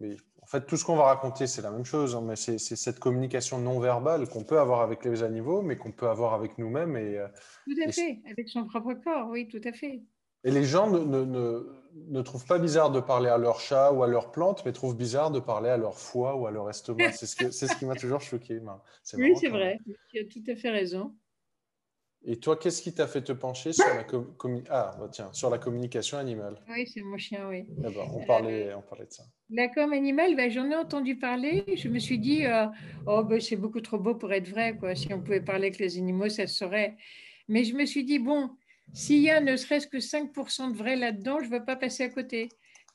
[0.00, 0.14] en
[0.48, 3.58] fait, tout ce qu'on va raconter, c'est la même chose, hein, mais c'est cette communication
[3.58, 6.96] non verbale qu'on peut avoir avec les animaux, mais qu'on peut avoir avec nous-mêmes.
[6.96, 7.28] Et, euh,
[7.64, 10.02] tout à fait, avec son propre corps, oui, tout à fait.
[10.44, 11.66] Et les gens ne, ne,
[12.08, 14.96] ne, trouvent pas bizarre de parler à leur chat ou à leur plante, mais trouvent
[14.96, 17.12] bizarre de parler à leur foie ou à leur estomac.
[17.12, 18.60] C'est ce, ce, qui m'a toujours choqué.
[19.14, 19.78] Oui, c'est vrai,
[20.10, 21.14] tu as tout à fait raison.
[22.24, 24.04] Et toi, qu'est-ce qui t'a fait te pencher sur la,
[24.70, 26.60] ah, bah tiens, sur la communication animale?
[26.68, 27.64] Oui, c'est mon chien, oui.
[27.78, 29.22] Ben, on, parlait, on parlait de ça.
[29.50, 31.64] La com animale, ben, j'en ai entendu parler.
[31.76, 32.66] Je me suis dit, euh,
[33.06, 34.76] oh, ben, c'est beaucoup trop beau pour être vrai.
[34.76, 34.94] Quoi.
[34.96, 36.96] Si on pouvait parler avec les animaux, ça se saurait.
[37.46, 38.50] Mais je me suis dit, bon,
[38.92, 42.02] s'il y a ne serait-ce que 5% de vrai là-dedans, je ne veux pas passer
[42.02, 42.48] à côté.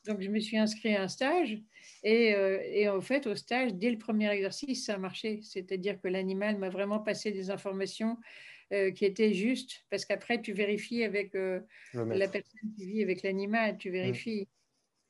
[0.06, 1.62] Donc, je me suis inscrit à un stage.
[2.04, 5.40] Et, euh, et, en fait, au stage, dès le premier exercice, ça a marché.
[5.44, 8.18] C'est-à-dire que l'animal m'a vraiment passé des informations
[8.74, 11.60] euh, qui était juste, parce qu'après, tu vérifies avec euh,
[11.94, 14.48] la personne qui vit avec l'animal, tu vérifies.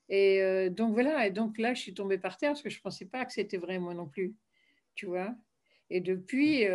[0.10, 2.78] Et euh, donc voilà, et donc là, je suis tombée par terre parce que je
[2.78, 4.36] ne pensais pas que c'était vrai, moi non plus.
[4.96, 5.34] Tu vois
[5.90, 6.66] Et depuis,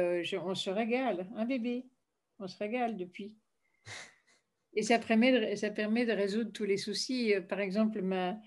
[0.43, 1.85] on se régale, un bébé,
[2.39, 3.35] on se régale depuis.
[4.73, 7.35] Et ça permet de, ça permet de résoudre tous les soucis.
[7.49, 8.41] Par exemple, ma,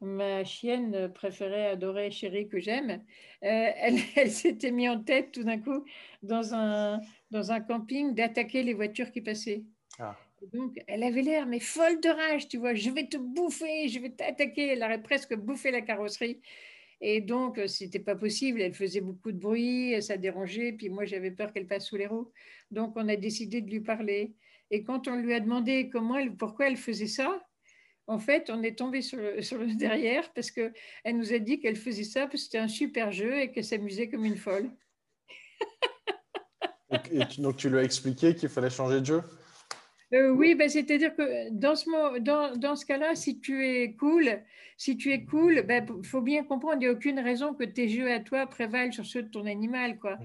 [0.00, 3.02] ma chienne préférée, adorée, chérie, que j'aime,
[3.40, 5.84] elle, elle s'était mis en tête tout d'un coup
[6.22, 9.64] dans un, dans un camping d'attaquer les voitures qui passaient.
[9.98, 10.16] Ah.
[10.52, 13.98] Donc, elle avait l'air, mais folle de rage, tu vois, je vais te bouffer, je
[13.98, 14.68] vais t'attaquer.
[14.68, 16.40] Elle aurait presque bouffé la carrosserie.
[17.00, 18.60] Et donc, c'était pas possible.
[18.60, 20.72] Elle faisait beaucoup de bruit, ça dérangeait.
[20.72, 22.30] Puis moi, j'avais peur qu'elle passe sous les roues.
[22.70, 24.34] Donc, on a décidé de lui parler.
[24.70, 27.44] Et quand on lui a demandé comment elle, pourquoi elle faisait ça,
[28.06, 30.72] en fait, on est tombé sur le, derrière parce qu'elle
[31.06, 34.08] nous a dit qu'elle faisait ça parce que c'était un super jeu et qu'elle s'amusait
[34.08, 34.70] comme une folle.
[37.38, 39.22] donc, tu lui as expliqué qu'il fallait changer de jeu?
[40.12, 44.42] Euh, Oui, ben, c'est-à-dire que dans ce, dans, dans ce cas-là, si tu es cool,
[44.76, 47.64] si tu es cool, il ben, faut bien comprendre, il n'y a aucune raison que
[47.64, 49.98] tes jeux à toi prévalent sur ceux de ton animal.
[49.98, 50.18] Quoi.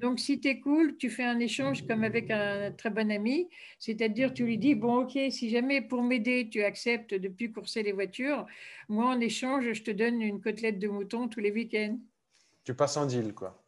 [0.00, 3.48] Donc, si tu es cool, tu fais un échange comme avec un très bon ami,
[3.78, 7.82] c'est-à-dire tu lui dis, bon, ok, si jamais pour m'aider, tu acceptes de plus courser
[7.82, 8.46] les voitures,
[8.88, 11.98] moi, en échange, je te donne une côtelette de mouton tous les week-ends.
[12.64, 13.62] Tu passes un deal, quoi.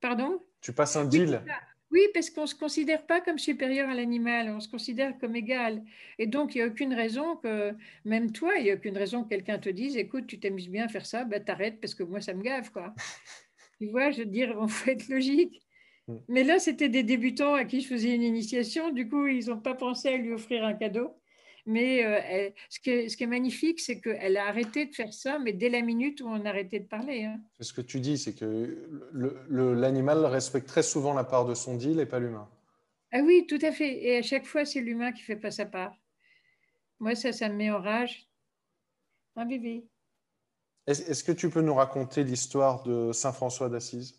[0.00, 0.40] Pardon?
[0.60, 1.42] Tu passes un deal.
[1.90, 5.34] Oui, parce qu'on ne se considère pas comme supérieur à l'animal, on se considère comme
[5.36, 5.82] égal.
[6.18, 7.74] Et donc, il n'y a aucune raison que,
[8.04, 10.84] même toi, il n'y a aucune raison que quelqu'un te dise, écoute, tu t'amuses bien
[10.84, 12.70] à faire ça, bah, t'arrêtes parce que moi, ça me gave.
[12.72, 12.94] Quoi.
[13.80, 15.62] tu vois, je veux dire, il faut être logique.
[16.08, 16.16] Mm.
[16.28, 19.60] Mais là, c'était des débutants à qui je faisais une initiation, du coup, ils n'ont
[19.60, 21.17] pas pensé à lui offrir un cadeau.
[21.68, 25.68] Mais euh, ce, qui est, magnifique, c'est qu'elle a arrêté de faire ça, mais dès
[25.68, 27.24] la minute où on a arrêté de parler.
[27.24, 27.38] Hein.
[27.60, 28.88] Ce que tu dis, c'est que
[29.50, 32.48] l'animal respecte très souvent la part de son deal et pas l'humain.
[33.12, 34.02] Ah oui, tout à fait.
[34.02, 35.94] Et à chaque fois, c'est l'humain qui fait pas sa part.
[37.00, 38.26] Moi, ça, ça me met en rage.
[39.36, 39.86] Un bébé.
[40.86, 44.18] Est-ce que tu peux nous raconter l'histoire de Saint François d'Assise?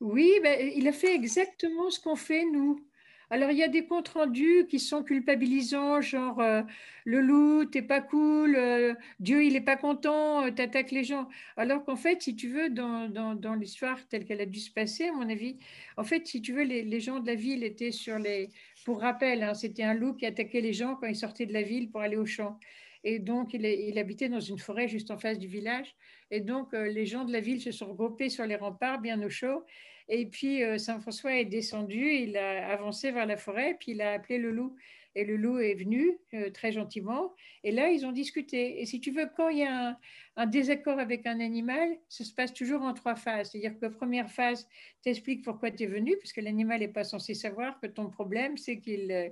[0.00, 2.84] Oui, ben, il a fait exactement ce qu'on fait, nous.
[3.32, 6.62] Alors, il y a des comptes rendus qui sont culpabilisants, genre euh,
[7.04, 11.28] le loup, t'es pas cool, euh, Dieu, il est pas content, euh, t'attaques les gens.
[11.56, 15.04] Alors qu'en fait, si tu veux, dans, dans, l'histoire telle qu'elle a dû se passer,
[15.08, 15.58] à mon avis,
[15.96, 18.50] en fait, si tu veux, les, les gens de la ville étaient sur les.
[18.84, 21.62] Pour rappel, hein, c'était un loup qui attaquait les gens quand ils sortaient de la
[21.62, 22.58] ville pour aller au champ.
[23.04, 25.94] Et donc, il, il, habitait dans une forêt juste en face du village.
[26.32, 29.28] Et donc, les gens de la ville se sont regroupés sur les remparts, bien au
[29.28, 29.64] chaud.
[30.12, 34.02] Et puis, euh, Saint François est descendu, il a avancé vers la forêt, puis il
[34.02, 34.74] a appelé le loup.
[35.14, 37.32] Et le loup est venu euh, très gentiment.
[37.62, 38.80] Et là, ils ont discuté.
[38.80, 39.98] Et si tu veux, quand il y a
[40.36, 43.50] un, désaccord avec un animal, ça se passe toujours en trois phases.
[43.50, 44.68] C'est-à-dire que première phase
[45.02, 48.56] t'explique pourquoi tu es venu, parce que l'animal n'est pas censé savoir que ton problème,
[48.56, 49.28] c'est qu'il euh,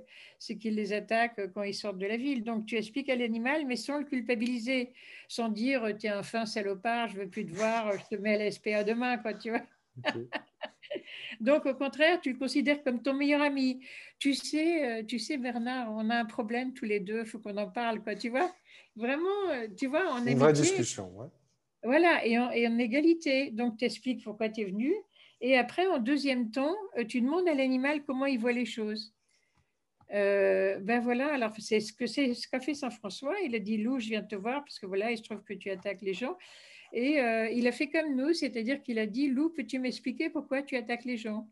[0.63, 2.43] les attaque quand ils sortent de la ville.
[2.45, 4.93] Donc, tu expliques à l'animal, mais sans le culpabiliser,
[5.27, 8.77] sans dire, tiens, un fin salopard, je veux plus te voir, je te mets à
[8.77, 9.61] la demain, quoi, tu vois.
[11.39, 13.79] Donc, au contraire, tu le considères comme ton meilleur ami.
[14.17, 17.39] Tu sais, euh, tu sais, Bernard, on a un problème tous les deux, il faut
[17.39, 18.53] qu'on en parle, quoi, tu vois
[18.95, 20.31] Vraiment, euh, tu vois, on est.
[20.31, 21.27] Une vraie discussion, ouais.
[21.83, 23.51] Voilà, et en, et en égalité.
[23.51, 24.93] Donc, tu expliques pourquoi tu es venu.
[25.39, 29.13] Et après, en deuxième temps, euh, tu demandes à l'animal comment il voit les choses.
[30.09, 33.35] ben voilà, alors c'est ce que c'est ce qu'a fait Saint François.
[33.45, 35.53] Il a dit Lou, je viens te voir parce que voilà, il se trouve que
[35.53, 36.35] tu attaques les gens.
[36.93, 40.61] Et euh, il a fait comme nous, c'est-à-dire qu'il a dit Loup, peux-tu m'expliquer pourquoi
[40.61, 41.47] tu attaques les gens?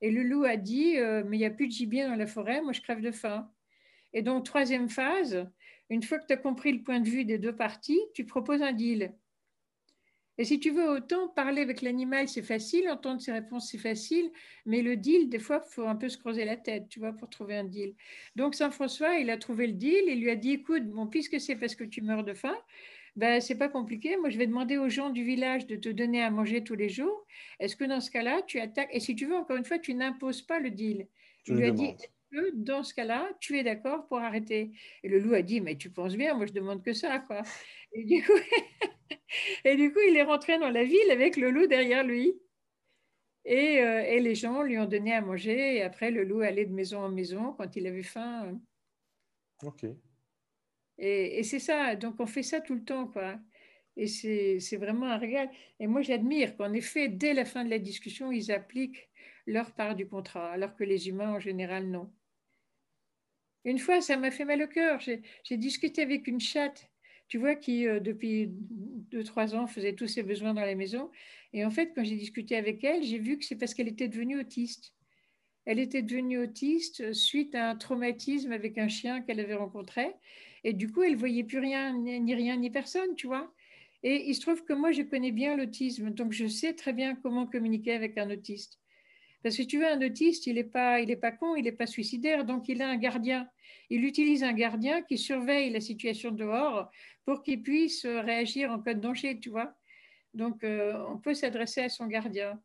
[0.00, 2.26] Et le loup a dit euh, Mais il n'y a plus de gibier dans la
[2.26, 3.50] forêt, moi je crève de faim.
[4.12, 5.46] Et donc, troisième phase,
[5.88, 8.62] une fois que tu as compris le point de vue des deux parties, tu proposes
[8.62, 9.14] un deal.
[10.38, 14.30] Et si tu veux, autant parler avec l'animal, c'est facile, entendre ses réponses, c'est facile,
[14.64, 17.12] mais le deal, des fois, il faut un peu se creuser la tête, tu vois,
[17.12, 17.94] pour trouver un deal.
[18.34, 21.56] Donc, Saint-François, il a trouvé le deal, il lui a dit, écoute, bon, puisque c'est
[21.56, 22.56] parce que tu meurs de faim,
[23.16, 24.16] ben, c'est pas compliqué.
[24.16, 26.88] Moi, je vais demander aux gens du village de te donner à manger tous les
[26.88, 27.26] jours.
[27.60, 29.94] Est-ce que dans ce cas-là, tu attaques Et si tu veux, encore une fois, tu
[29.94, 31.08] n'imposes pas le deal.
[31.44, 31.94] Tu lui as dit
[32.30, 34.72] que dans ce cas-là, tu es d'accord pour arrêter?
[35.02, 37.42] Et le loup a dit Mais tu penses bien, moi, je demande que ça, quoi.
[37.92, 38.32] Et du coup,
[39.64, 42.34] et du coup il est rentré dans la ville avec le loup derrière lui.
[43.44, 45.76] Et, euh, et, les gens lui ont donné à manger.
[45.76, 48.56] Et après, le loup allait de maison en maison quand il avait faim.
[49.64, 49.84] Ok.
[51.04, 53.36] Et, c'est ça, donc on fait ça tout le temps, quoi.
[53.96, 55.50] Et c'est vraiment un régal.
[55.80, 59.10] Et moi, j'admire qu'en effet, dès la fin de la discussion, ils appliquent
[59.46, 62.10] leur part du contrat, alors que les humains, en général, non.
[63.64, 65.00] Une fois, ça m'a fait mal au cœur.
[65.00, 66.88] J'ai discuté avec une chatte,
[67.26, 71.10] tu vois, qui, euh, depuis deux, trois ans, faisait tous ses besoins dans la maison.
[71.52, 74.08] Et en fait, quand j'ai discuté avec elle, j'ai vu que c'est parce qu'elle était
[74.08, 74.94] devenue autiste.
[75.64, 80.14] Elle était devenue autiste suite à un traumatisme avec un chien qu'elle avait rencontré.
[80.64, 83.52] Et du coup, elle voyait plus rien, ni rien, ni personne, tu vois.
[84.02, 87.14] Et il se trouve que moi, je connais bien l'autisme, donc je sais très bien
[87.16, 88.80] comment communiquer avec un autiste.
[89.42, 91.86] Parce que tu vois, un autiste, il n'est pas, il pas con, il n'est pas
[91.86, 93.48] suicidaire, donc il a un gardien.
[93.90, 96.90] Il utilise un gardien qui surveille la situation dehors
[97.24, 99.74] pour qu'il puisse réagir en cas de danger, tu vois.
[100.34, 102.60] Donc, euh, on peut s'adresser à son gardien.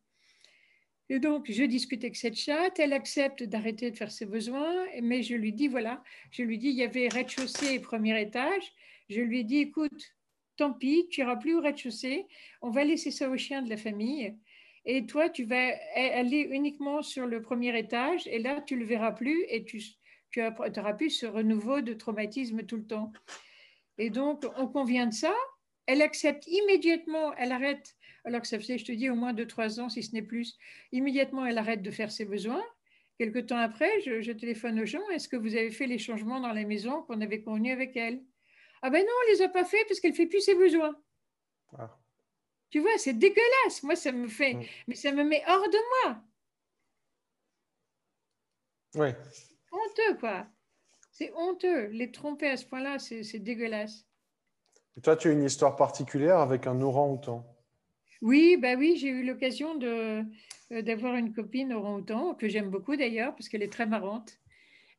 [1.09, 5.23] Et donc, je discute avec cette chatte, elle accepte d'arrêter de faire ses besoins, mais
[5.23, 8.73] je lui dis, voilà, je lui dis, il y avait rez-de-chaussée et premier étage.
[9.09, 10.15] Je lui dis, écoute,
[10.57, 12.25] tant pis, tu n'iras plus au rez-de-chaussée,
[12.61, 14.35] on va laisser ça aux chiens de la famille.
[14.83, 18.85] Et toi, tu vas aller uniquement sur le premier étage, et là, tu ne le
[18.85, 19.81] verras plus, et tu,
[20.31, 23.11] tu auras plus ce renouveau de traumatisme tout le temps.
[23.97, 25.33] Et donc, on convient de ça.
[25.87, 27.96] Elle accepte immédiatement, elle arrête
[28.27, 30.57] alors que ça faisait, je te dis, au moins 2-3 ans, si ce n'est plus.
[30.91, 32.63] Immédiatement, elle arrête de faire ses besoins.
[33.17, 36.51] Quelque temps après, je, téléphone aux gens, est-ce que vous avez fait les changements dans
[36.51, 38.21] la maison qu'on avait convenus avec elle?
[38.81, 40.55] Ah ben non, on ne les a pas fait parce qu'elle ne fait plus ses
[40.55, 40.95] besoins.
[41.77, 41.97] Ah.
[42.69, 43.81] Tu vois, c'est dégueulasse.
[43.83, 44.63] Moi, ça me fait, mm.
[44.87, 46.21] mais ça me met hors de moi.
[48.95, 49.09] Oui.
[49.71, 50.47] Honteux, quoi.
[51.11, 51.87] C'est honteux.
[51.87, 54.05] Les tromper à ce point-là, c'est dégueulasse.
[54.97, 57.56] Et toi, tu as une histoire particulière avec un orang-outan?
[58.21, 60.23] Oui, bah oui, j'ai eu l'occasion euh,
[60.71, 64.37] d'avoir une copine orang-outan, que j'aime beaucoup d'ailleurs, parce qu'elle est très marrante.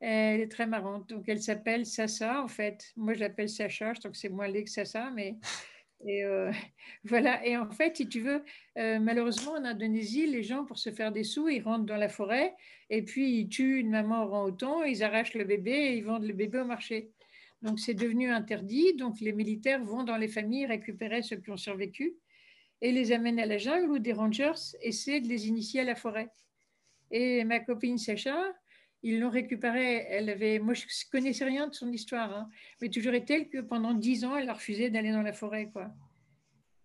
[0.00, 1.08] Elle est très marrante.
[1.08, 2.92] Donc, elle s'appelle Sasa, en fait.
[2.96, 5.36] Moi, je l'appelle Sacha, je trouve que c'est moins laid que Sasa, mais.
[6.06, 6.52] Et euh,
[7.04, 7.44] voilà.
[7.44, 8.44] Et en fait, si tu veux,
[8.78, 12.08] euh, malheureusement, en Indonésie, les gens, pour se faire des sous, ils rentrent dans la
[12.08, 12.54] forêt
[12.90, 16.34] et puis ils tuent une maman orang-outan, ils arrachent le bébé et ils vendent le
[16.34, 17.10] bébé au marché.
[17.62, 18.94] Donc, c'est devenu interdit.
[18.94, 22.14] Donc, les militaires vont dans les familles récupérer ceux qui ont survécu
[22.80, 25.94] et les amène à la jungle où des rangers essaient de les initier à la
[25.94, 26.30] forêt.
[27.10, 28.36] Et ma copine Sacha,
[29.02, 30.06] ils l'ont récupérée.
[30.08, 32.48] Elle avait, moi, je ne connaissais rien de son histoire, hein,
[32.80, 35.70] mais toujours est-elle que pendant dix ans, elle a refusé d'aller dans la forêt.
[35.72, 35.90] Quoi.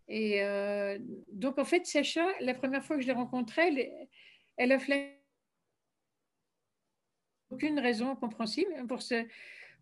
[0.08, 0.97] Et euh,
[1.32, 4.08] donc, en fait, Sacha, la première fois que je l'ai rencontrée, elle,
[4.58, 5.19] elle a fait
[7.49, 9.25] aucune raison compréhensible pour se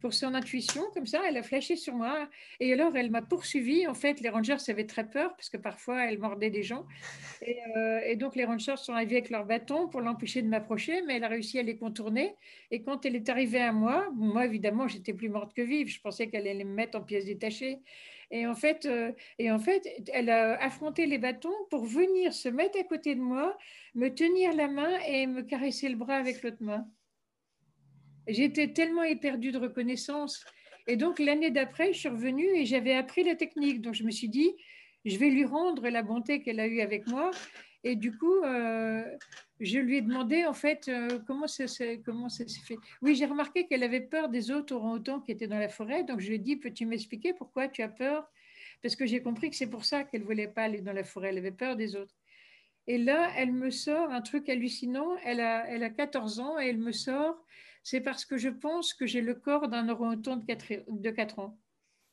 [0.02, 2.28] pour son intuition, comme ça, elle a flashé sur moi.
[2.60, 3.88] Et alors, elle m'a poursuivi.
[3.88, 6.86] En fait, les rangers avaient très peur parce que parfois, elle mordait des gens.
[7.48, 11.18] Euh, et, donc, les rangers sont arrivés avec leur bâton pour l'empêcher de m'approcher, mais
[11.18, 12.36] elle a réussi à les contourner.
[12.72, 15.88] Et quand elle est arrivée à moi, moi, évidemment, j'étais plus morte que vive.
[15.88, 17.80] Je pensais qu'elle allait me mettre en pièces détachées.
[18.32, 22.48] Et en, fait, euh, et en fait, elle a affronté les bâtons pour venir se
[22.48, 23.58] mettre à côté de moi,
[23.94, 26.88] me tenir la main et me caresser le bras avec l'autre main.
[28.28, 30.46] J'étais tellement éperdue de reconnaissance.
[30.88, 33.82] Et donc, l'année d'après, je suis revenue et j'avais appris la technique.
[33.82, 34.52] Donc, je me suis dit,
[35.06, 37.32] je vais lui rendre la bonté qu'elle a eue avec moi.
[37.84, 39.04] Et du coup, euh,
[39.60, 42.78] je lui ai demandé, en fait, euh, comment ça, s'est fait.
[43.02, 46.04] Oui, j'ai remarqué qu'elle avait peur des autres orang-outans qui étaient dans la forêt.
[46.04, 48.30] Donc, je lui ai dit, peux-tu m'expliquer pourquoi tu as peur?
[48.84, 51.04] Parce que j'ai compris que c'est pour ça qu'elle ne voulait pas aller dans la
[51.04, 51.30] forêt.
[51.30, 52.16] Elle avait peur des autres.
[52.88, 55.16] Et là, elle me sort un truc hallucinant.
[55.24, 57.44] Elle a, elle a 14 ans et elle me sort,
[57.84, 61.40] c'est parce que je pense que j'ai le corps d'un orang-outan de 4, de 4
[61.40, 61.58] ans.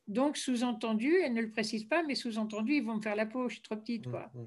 [0.07, 3.49] Donc, sous-entendu, elle ne le précise pas, mais sous-entendu, ils vont me faire la peau,
[3.49, 4.09] je suis trop petite.
[4.09, 4.31] Quoi.
[4.33, 4.47] Mmh, mmh.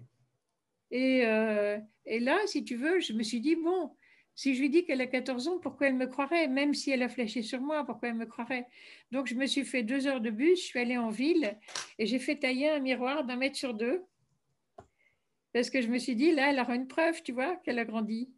[0.92, 3.96] Et, euh, et, là, si tu veux, je me suis dit, bon,
[4.34, 7.04] si je lui dis qu'elle a 14 ans, pourquoi elle me croirait Même si elle
[7.04, 8.68] a flashé sur moi, pourquoi elle me croirait?
[9.12, 11.58] Donc, je me suis fait deux heures de bus, je suis allée en ville
[12.00, 14.04] et j'ai fait tailler un miroir d'un mètre sur deux.
[15.54, 17.86] Parce que je me suis dit, là, elle aura une preuve, tu vois, qu'elle a
[17.86, 18.32] grandi.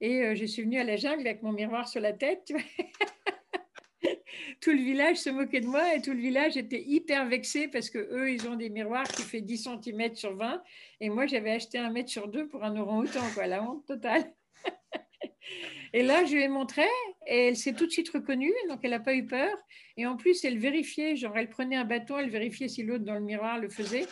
[0.00, 2.42] Et euh, je suis venue à la jungle avec mon miroir sur la tête.
[2.46, 2.62] Tu vois
[4.60, 7.90] tout le village se moquait de moi et tout le village était hyper vexé parce
[7.90, 10.62] que eux, ils ont des miroirs qui fait 10 cm sur 20
[11.00, 14.32] et moi, j'avais acheté un mètre sur deux pour un orang-outan, quoi, la honte totale.
[15.92, 16.86] et là, je lui ai montré
[17.26, 19.56] et elle s'est tout de suite reconnue, donc elle n'a pas eu peur.
[19.96, 23.14] Et en plus, elle vérifiait, genre, elle prenait un bâton, elle vérifiait si l'autre dans
[23.14, 24.06] le miroir le faisait.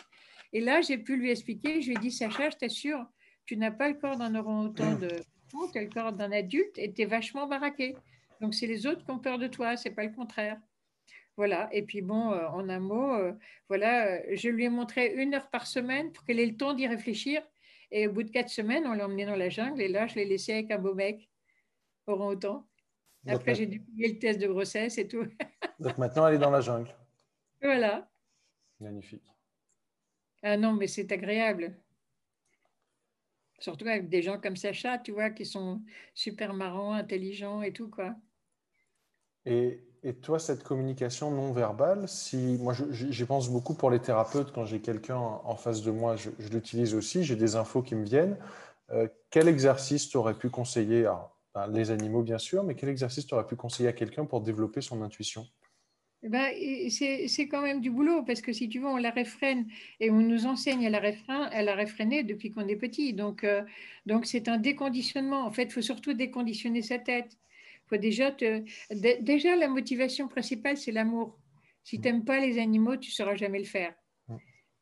[0.53, 3.05] Et là, j'ai pu lui expliquer, je lui ai dit, Sacha, je t'assure,
[3.45, 5.09] tu n'as pas le corps d'un orang-outan de
[5.71, 7.95] tu as le corps d'un adulte et tu es vachement baraqué.
[8.41, 10.59] Donc, c'est les autres qui ont peur de toi, c'est pas le contraire.
[11.37, 11.69] Voilà.
[11.71, 13.33] Et puis, bon, euh, en un mot, euh,
[13.67, 16.73] voilà, euh, je lui ai montré une heure par semaine pour qu'elle ait le temps
[16.73, 17.41] d'y réfléchir.
[17.91, 19.81] Et au bout de quatre semaines, on l'a emmené dans la jungle.
[19.81, 21.29] Et là, je l'ai laissé avec un beau mec,
[22.07, 22.65] orang-outan.
[23.27, 25.25] Après, j'ai dû payer le test de grossesse et tout.
[25.79, 26.93] Donc, maintenant, elle est dans la jungle.
[27.61, 28.07] Voilà.
[28.79, 29.25] Magnifique.
[30.43, 31.75] Ah non, mais c'est agréable.
[33.59, 35.81] Surtout avec des gens comme Sacha, tu vois, qui sont
[36.13, 38.15] super marrants, intelligents et tout, quoi.
[39.45, 39.81] Et,
[40.21, 44.79] toi, cette communication non verbale, si moi, j'y pense beaucoup pour les thérapeutes, quand j'ai
[44.79, 48.37] quelqu'un en face de moi, je, l'utilise aussi, j'ai des infos qui me viennent.
[48.91, 53.25] Euh, quel exercice tu aurais pu conseiller à les animaux, bien sûr, mais quel exercice
[53.25, 55.47] tu aurais pu conseiller à quelqu'un pour développer son intuition?
[56.29, 56.51] Ben,
[56.89, 59.67] c'est quand même du boulot parce que si tu veux, on la réfrène
[59.99, 63.13] et on nous enseigne à la, réfrène, à la réfréner depuis qu'on est petit.
[63.13, 63.61] Donc, euh,
[64.05, 65.45] donc c'est un déconditionnement.
[65.45, 67.37] En fait, il faut surtout déconditionner sa tête.
[67.87, 68.63] Faut déjà, te...
[69.21, 71.37] déjà, la motivation principale, c'est l'amour.
[71.83, 73.93] Si tu n'aimes pas les animaux, tu ne sauras jamais le faire.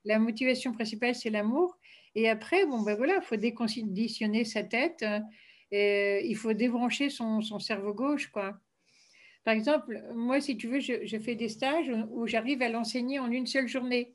[0.06, 1.78] La motivation principale, c'est l'amour.
[2.16, 5.04] Et après, bon, ben voilà, il faut déconditionner sa tête.
[5.72, 8.60] Et il faut débrancher son, son cerveau gauche, quoi.
[9.44, 13.30] Par exemple, moi, si tu veux, je, fais des stages où j'arrive à l'enseigner en
[13.30, 14.14] une seule journée.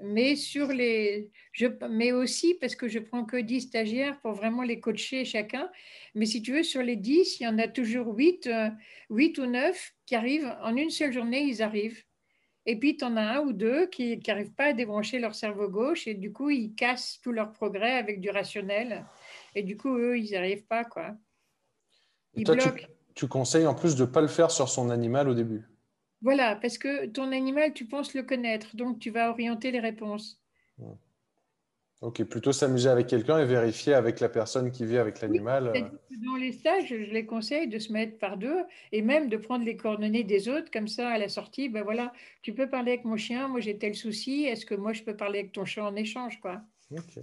[0.00, 4.62] Mais, sur les, je, mais aussi parce que je prends que 10 stagiaires pour vraiment
[4.62, 5.70] les coacher chacun.
[6.14, 8.48] Mais si tu veux, sur les 10, il y en a toujours 8,
[9.10, 12.04] 8 euh, ou 9 qui arrivent en une seule journée, ils arrivent.
[12.66, 15.68] Et puis, tu en as un ou deux qui n'arrivent pas à débrancher leur cerveau
[15.68, 19.04] gauche et du coup, ils cassent tout leur progrès avec du rationnel.
[19.54, 20.84] Et du coup, eux, ils n'y arrivent pas.
[20.84, 21.16] Quoi.
[22.34, 25.34] Ils bloquent tu conseilles en plus de ne pas le faire sur son animal au
[25.34, 25.66] début.
[26.22, 30.40] Voilà, parce que ton animal, tu penses le connaître, donc tu vas orienter les réponses.
[30.78, 30.94] Hmm.
[32.00, 35.68] Ok, plutôt s'amuser avec quelqu'un et vérifier avec la personne qui vit avec l'animal.
[35.68, 35.80] Euh.
[36.24, 39.64] dans les stages, je les conseille de se mettre par deux et même de prendre
[39.64, 43.04] les coordonnées des autres, comme ça à la sortie, ben voilà, tu peux parler avec
[43.04, 45.84] mon chien, moi j'ai tel souci, est-ce que moi je peux parler avec ton chat
[45.84, 46.60] en échange quoi?
[46.92, 47.18] Ok,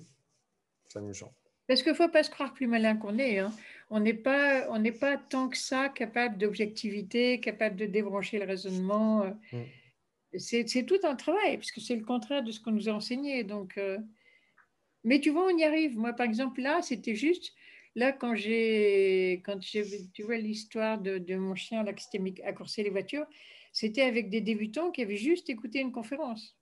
[0.90, 1.32] c'est amusant.
[1.68, 3.40] Parce qu'il ne faut pas se croire plus malin qu'on est.
[3.40, 3.52] Hein
[3.90, 8.46] on n'est pas, on n'est pas tant que ça capable d'objectivité, capable de débrancher le
[8.46, 9.24] raisonnement.
[9.24, 9.32] Euh.
[9.54, 10.38] Mm.
[10.38, 13.44] C'est tout un travail, puisque c'est le contraire de ce qu'on nous a enseigné.
[13.44, 13.98] Donc, euh.
[15.04, 15.98] Mais tu vois, on y arrive.
[15.98, 17.54] Moi, par exemple, là, c'était juste,
[17.96, 22.84] là, quand j'ai, quand tu vois l'histoire de, mon chien là, qui s'était à courser
[22.84, 23.26] les voitures,
[23.72, 26.58] c'était avec des débutants qui avaient juste écouté une conférence.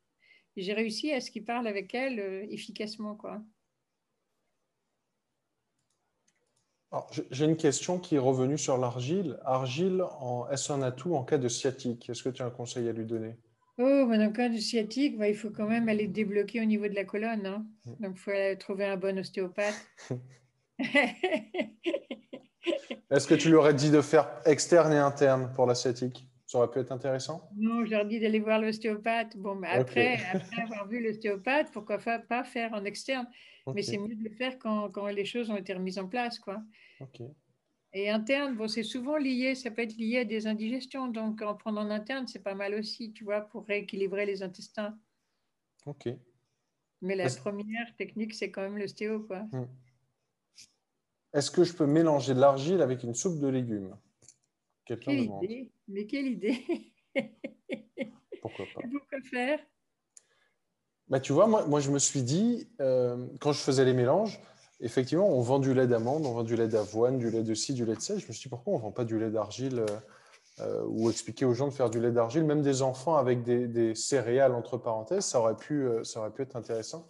[0.55, 3.41] J'ai réussi à ce qu'ils parlent avec elle euh, efficacement, quoi.
[7.31, 9.39] J'ai une question qui est revenue sur l'argile.
[9.45, 10.03] Argile,
[10.51, 12.09] est-ce un atout en cas de sciatique?
[12.09, 13.35] Est-ce que tu as un conseil à lui donner?
[13.79, 16.87] Oh, ben, en cas de sciatique, bah, il faut quand même aller débloquer au niveau
[16.87, 17.45] de la colonne.
[17.47, 17.65] Hein.
[17.85, 18.03] Mm.
[18.03, 19.73] Donc, il faut aller trouver un bon ostéopathe.
[23.11, 26.27] Est-ce que tu lui aurais dit de faire externe et interne pour la sciatique?
[26.53, 29.35] Ça aurait pu être intéressant Non, je leur dis d'aller voir l'ostéopathe.
[29.37, 33.27] Bon, mais après, après avoir vu l'ostéopathe, pourquoi pas faire en externe?
[33.73, 36.37] Mais c'est mieux de le faire quand, quand, les choses ont été remises en place.
[36.37, 36.61] Quoi.
[37.91, 41.07] Et interne, bon, c'est souvent lié, ça peut être lié à des indigestions.
[41.07, 44.95] Donc, en prenant en interne, c'est pas mal aussi, tu vois, pour rééquilibrer les intestins.
[45.87, 46.07] Ok.
[47.01, 49.39] Mais la première technique, c'est quand même l'ostéo, quoi.
[49.51, 49.65] Hmm.
[51.33, 53.95] Est-ce que je peux mélanger de l'argile avec une soupe de légumes?
[54.85, 56.57] Quelle idée Mais quelle idée
[58.41, 59.59] Pourquoi pas Pourquoi faire
[61.07, 64.39] bah, Tu vois, moi, moi, je me suis dit, euh, quand je faisais les mélanges,
[64.81, 67.73] effectivement, on vend du lait d'amande, on vend du lait d'avoine, du lait de ci,
[67.73, 68.17] du lait de ça.
[68.17, 69.85] Je me suis dit, pourquoi on ne vend pas du lait d'argile euh,
[70.59, 73.95] euh, ou expliquer aux gens de faire du lait d'argile, même des enfants avec des,
[73.95, 77.07] céréales entre parenthèses, ça aurait pu, ça aurait pu être intéressant.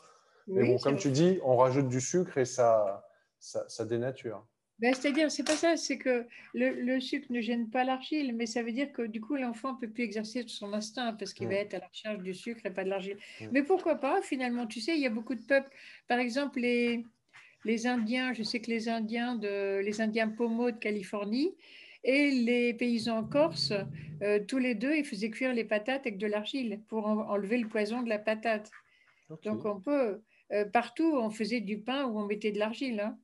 [0.48, 3.08] Mais bon, comme tu dis, on rajoute du sucre et ça,
[3.40, 4.46] ça, ça dénature.
[4.84, 8.62] Ben, c'est-à-dire, c'est pas ça, c'est que le, sucre ne gêne pas l'argile, mais ça
[8.62, 11.54] veut dire que du coup, l'enfant ne peut plus exercer son instinct parce qu'il va
[11.54, 13.16] être à la recherche du sucre et pas de l'argile.
[13.54, 15.70] Mais pourquoi pas, finalement Tu sais, il y a beaucoup de peuples,
[16.10, 17.06] par exemple, les,
[17.64, 21.56] les Indiens, je sais que les Indiens, de, les Indiens Pomo de Californie
[22.04, 23.72] et les paysans Corse,
[24.22, 27.70] euh, tous les deux, ils faisaient cuire les patates avec de l'argile pour enlever le
[27.70, 28.70] poison de la patate.
[29.44, 30.22] Donc, on peut,
[30.52, 33.00] euh, partout, on faisait du pain où on mettait de l'argile.
[33.00, 33.18] Hein.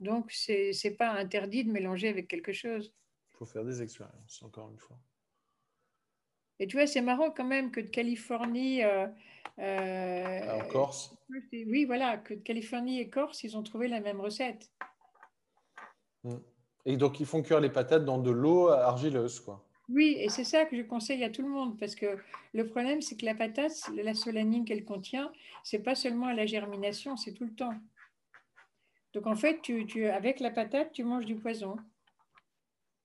[0.00, 2.92] Donc, ce n'est pas interdit de mélanger avec quelque chose.
[3.32, 4.98] Il faut faire des expériences, encore une fois.
[6.58, 8.82] Et tu vois, c'est marrant quand même que de Californie.
[8.82, 9.06] Euh,
[9.58, 14.20] euh, en Corse Oui, voilà, que de Californie et Corse, ils ont trouvé la même
[14.20, 14.70] recette.
[16.24, 16.38] Hmm.
[16.84, 19.66] Et donc, ils font cuire les patates dans de l'eau argileuse, quoi.
[19.88, 22.18] Oui, et c'est ça que je conseille à tout le monde, parce que
[22.54, 25.30] le problème, c'est que la patate, la solanine qu'elle contient,
[25.62, 27.74] c'est pas seulement à la germination, c'est tout le temps.
[29.16, 31.78] Donc en fait, tu, avec la patate, tu manges du poison.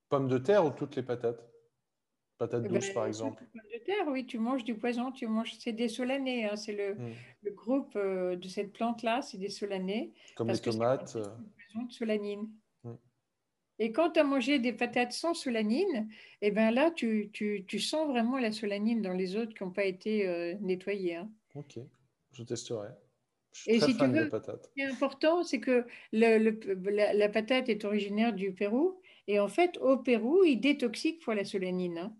[0.10, 1.42] Pommes de terre ou toutes les patates?
[2.38, 3.42] Patates eh douces, ben, par exemple.
[3.54, 5.14] Pommes de terre, oui, tu manges du poison.
[5.14, 6.50] Tu manges, c'est des solanés.
[6.50, 7.14] Hein, c'est le, hmm.
[7.44, 10.12] le, groupe euh, de cette plante-là, c'est des solanés.
[10.36, 11.16] Comme les tomates.
[11.16, 11.24] Euh.
[11.24, 12.50] poison de solanine.
[12.84, 12.96] Hmm.
[13.80, 16.10] Et quand tu as mangé des patates sans solanine,
[16.42, 19.72] eh ben là, tu, tu, tu, sens vraiment la solanine dans les autres qui n'ont
[19.72, 21.16] pas été euh, nettoyées.
[21.16, 21.32] Hein.
[21.56, 21.80] Ok,
[22.34, 22.90] je testerai.
[23.68, 28.54] Et si tu veux, ce qui est important, c'est que la, patate est originaire du
[28.54, 29.00] Pérou.
[29.28, 31.98] Et en fait, au Pérou, ils détoxiquent pour la solanine.
[31.98, 32.16] Hein.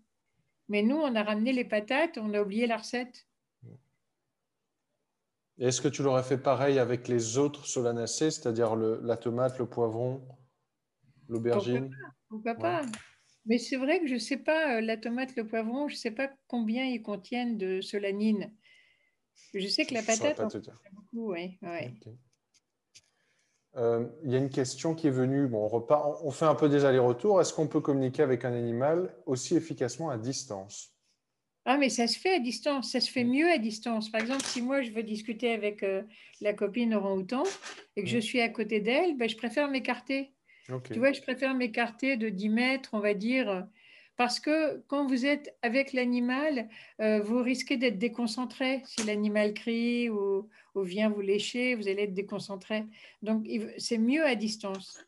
[0.68, 3.26] Mais nous, on a ramené les patates, on a oublié la recette.
[5.58, 10.26] Est-ce que tu l'aurais fait pareil avec les autres solanacées, c'est-à-dire la tomate, le poivron,
[11.28, 11.94] l'aubergine?
[12.28, 12.82] Pourquoi pas,
[13.46, 15.98] Mais c'est vrai que je ne sais pas, euh, la tomate, le poivron, je ne
[15.98, 18.50] sais pas combien ils contiennent de solanine.
[19.54, 20.40] Je sais que la patate,
[20.92, 21.58] beaucoup, oui.
[23.76, 25.46] Euh, il y a une question qui est venue.
[25.46, 27.40] Bon, on, repart, on fait un peu des allers-retours.
[27.40, 30.94] Est-ce qu'on peut communiquer avec un animal aussi efficacement à distance?
[31.64, 32.92] Ah, mais ça se fait à distance.
[32.92, 34.10] Ça se fait mieux à distance.
[34.10, 36.02] Par exemple, si moi je veux discuter avec euh,
[36.40, 37.44] la copine orang-outan
[37.96, 40.32] et que je suis à côté d'elle, ben, je préfère m'écarter.
[40.84, 43.66] Tu vois, je préfère m'écarter de 10 mètres, on va dire,
[44.16, 46.68] parce que quand vous êtes avec l'animal,
[47.00, 48.82] euh, vous risquez d'être déconcentré.
[48.84, 52.84] Si l'animal crie ou, vient vous lécher, vous allez être déconcentré.
[53.22, 53.46] Donc,
[53.78, 55.04] c'est mieux à distance.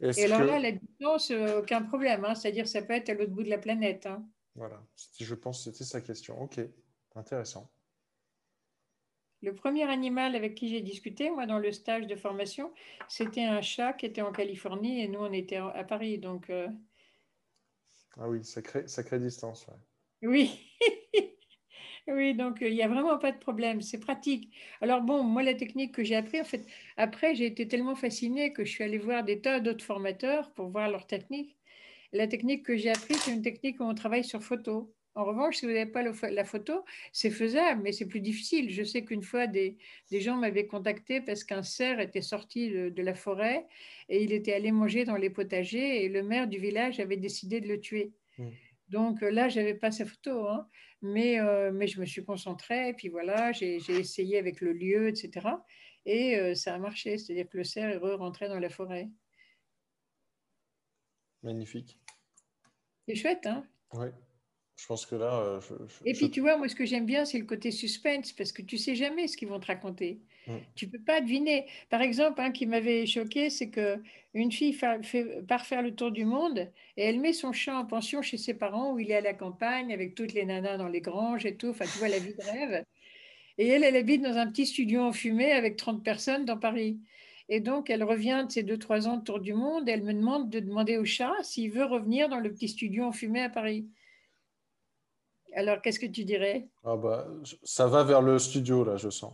[0.00, 2.24] Et alors là, la distance, euh, aucun problème.
[2.24, 2.34] Hein.
[2.34, 4.06] C'est-à-dire, ça peut être à l'autre bout de la planète.
[4.06, 4.24] Hein.
[4.54, 4.80] Voilà,
[5.18, 6.40] je pense que c'était sa question.
[6.40, 6.60] Ok,
[7.14, 7.70] intéressant.
[9.42, 12.72] Le premier animal avec qui j'ai discuté, moi, dans le stage de formation,
[13.08, 16.18] c'était un chat qui était en Californie et nous, on était à Paris.
[16.18, 16.68] Donc, euh,
[18.18, 19.66] ah oui, sacrée, sacrée distance.
[20.22, 20.50] Oui.
[22.08, 24.54] oui, donc euh, il n'y a vraiment pas de problème, c'est pratique.
[24.80, 28.52] Alors bon, moi, la technique que j'ai appris, en fait, après, j'ai été tellement fascinée
[28.52, 31.56] que je suis allée voir des tas d'autres formateurs pour voir leur technique.
[32.12, 34.94] La technique que j'ai appris, c'est une technique où on travaille sur photo.
[35.16, 38.70] En revanche, si vous n'avez pas la photo, c'est faisable, mais c'est plus difficile.
[38.70, 39.78] Je sais qu'une fois, des,
[40.10, 43.66] gens m'avaient contacté parce qu'un cerf était sorti de, la forêt
[44.08, 47.60] et il était allé manger dans les potagers et le maire du village avait décidé
[47.60, 48.12] de le tuer.
[48.38, 48.50] Hmm.
[48.88, 50.68] Donc euh, là, je n'avais pas sa photo, hein.
[51.00, 55.08] mais, euh, mais je me suis concentrée, et puis voilà, j'ai essayé avec le lieu,
[55.08, 55.48] etc.
[56.06, 59.08] Et euh, ça a marché, c'est-à-dire que le cerf est rentré dans la forêt.
[61.42, 61.98] Magnifique.
[63.06, 64.08] C'est chouette, hein Oui.
[64.76, 65.40] Je pense que là.
[65.40, 65.60] Euh,
[66.04, 68.60] et puis, tu vois, moi, ce que j'aime bien, c'est le côté suspense, parce que
[68.62, 70.20] tu sais jamais ce qu'ils vont te raconter.
[70.44, 70.60] Tu mm.
[70.74, 71.66] Tu peux pas deviner.
[71.90, 74.02] Par exemple, un qui m'avait choqué, c'est que
[74.34, 77.86] une fille fait, part faire le tour du monde et elle met son chat en
[77.86, 80.88] pension chez ses parents où il est à la campagne avec toutes les nanas dans
[80.88, 81.68] les granges et tout.
[81.68, 82.84] Enfin, tu vois, la vie de rêve.
[83.58, 86.98] Et elle, elle habite dans un petit studio enfumé avec 30 personnes dans Paris.
[87.48, 90.14] Et donc, elle revient de ses 2-3 ans de tour du monde et elle me
[90.14, 93.86] demande de demander au chat s'il veut revenir dans le petit studio enfumé à Paris.
[95.54, 96.68] Alors, qu'est-ce que tu dirais?
[96.84, 97.26] Ah bah,
[97.62, 99.32] Ça va vers le studio, là, je sens.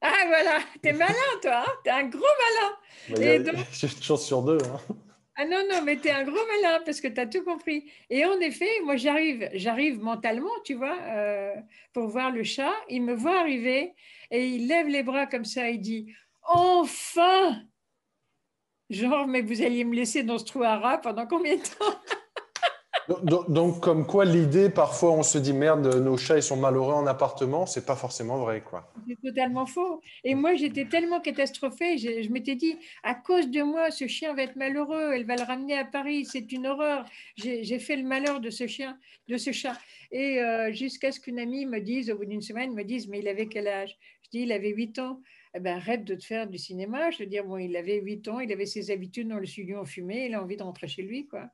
[0.00, 3.20] Ah, voilà, t'es malin, toi, hein t'es un gros malin.
[3.20, 3.36] J'ai
[3.86, 4.58] une chance sur deux.
[4.58, 4.96] Hein.
[5.38, 7.90] Ah non, non, mais t'es un gros malin parce que tu as tout compris.
[8.08, 11.54] Et en effet, moi, j'arrive, j'arrive mentalement, tu vois, euh,
[11.92, 12.72] pour voir le chat.
[12.88, 13.94] Il me voit arriver
[14.30, 15.68] et il lève les bras comme ça.
[15.68, 17.62] Il dit Enfin
[18.88, 22.00] Genre, mais vous alliez me laisser dans ce trou à rat pendant combien de temps?
[23.22, 27.06] Donc, comme quoi, l'idée, parfois, on se dit merde, nos chats, ils sont malheureux en
[27.06, 28.92] appartement, c'est pas forcément vrai, quoi.
[29.06, 30.00] C'est totalement faux.
[30.24, 34.34] Et moi, j'étais tellement catastrophée, je, je m'étais dit, à cause de moi, ce chien
[34.34, 37.04] va être malheureux, elle va le ramener à Paris, c'est une horreur.
[37.36, 38.98] J'ai fait le malheur de ce chien,
[39.28, 39.78] de ce chat.
[40.10, 43.20] Et euh, jusqu'à ce qu'une amie me dise, au bout d'une semaine, me dise, mais
[43.20, 43.96] il avait quel âge?
[44.24, 45.20] Je dis, il avait 8 ans.
[45.54, 47.10] Eh ben, arrête de te faire du cinéma.
[47.10, 49.78] Je veux dire, bon, il avait 8 ans, il avait ses habitudes dans le studio,
[49.80, 51.48] on fumait, il a envie de rentrer chez lui, quoi.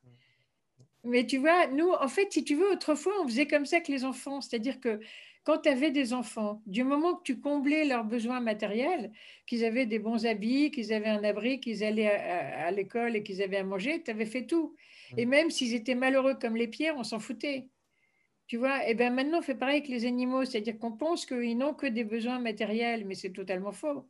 [1.05, 3.89] Mais tu vois, nous, en fait, si tu veux, autrefois, on faisait comme ça avec
[3.89, 4.41] les enfants.
[4.41, 5.01] C'est-à-dire que
[5.45, 9.11] quand tu avais des enfants, du moment que tu comblais leurs besoins matériels,
[9.47, 13.43] qu'ils avaient des bons habits, qu'ils avaient un abri, qu'ils allaient à, l'école et qu'ils
[13.43, 14.77] avaient à manger, tu avais fait tout.
[15.17, 17.69] Et même s'ils étaient malheureux comme les pierres, on s'en foutait.
[18.47, 21.27] Tu vois, et eh bien maintenant, on fait pareil avec les animaux, c'est-à-dire qu'on pense
[21.27, 24.09] qu'ils n'ont que des besoins matériels, mais c'est totalement faux.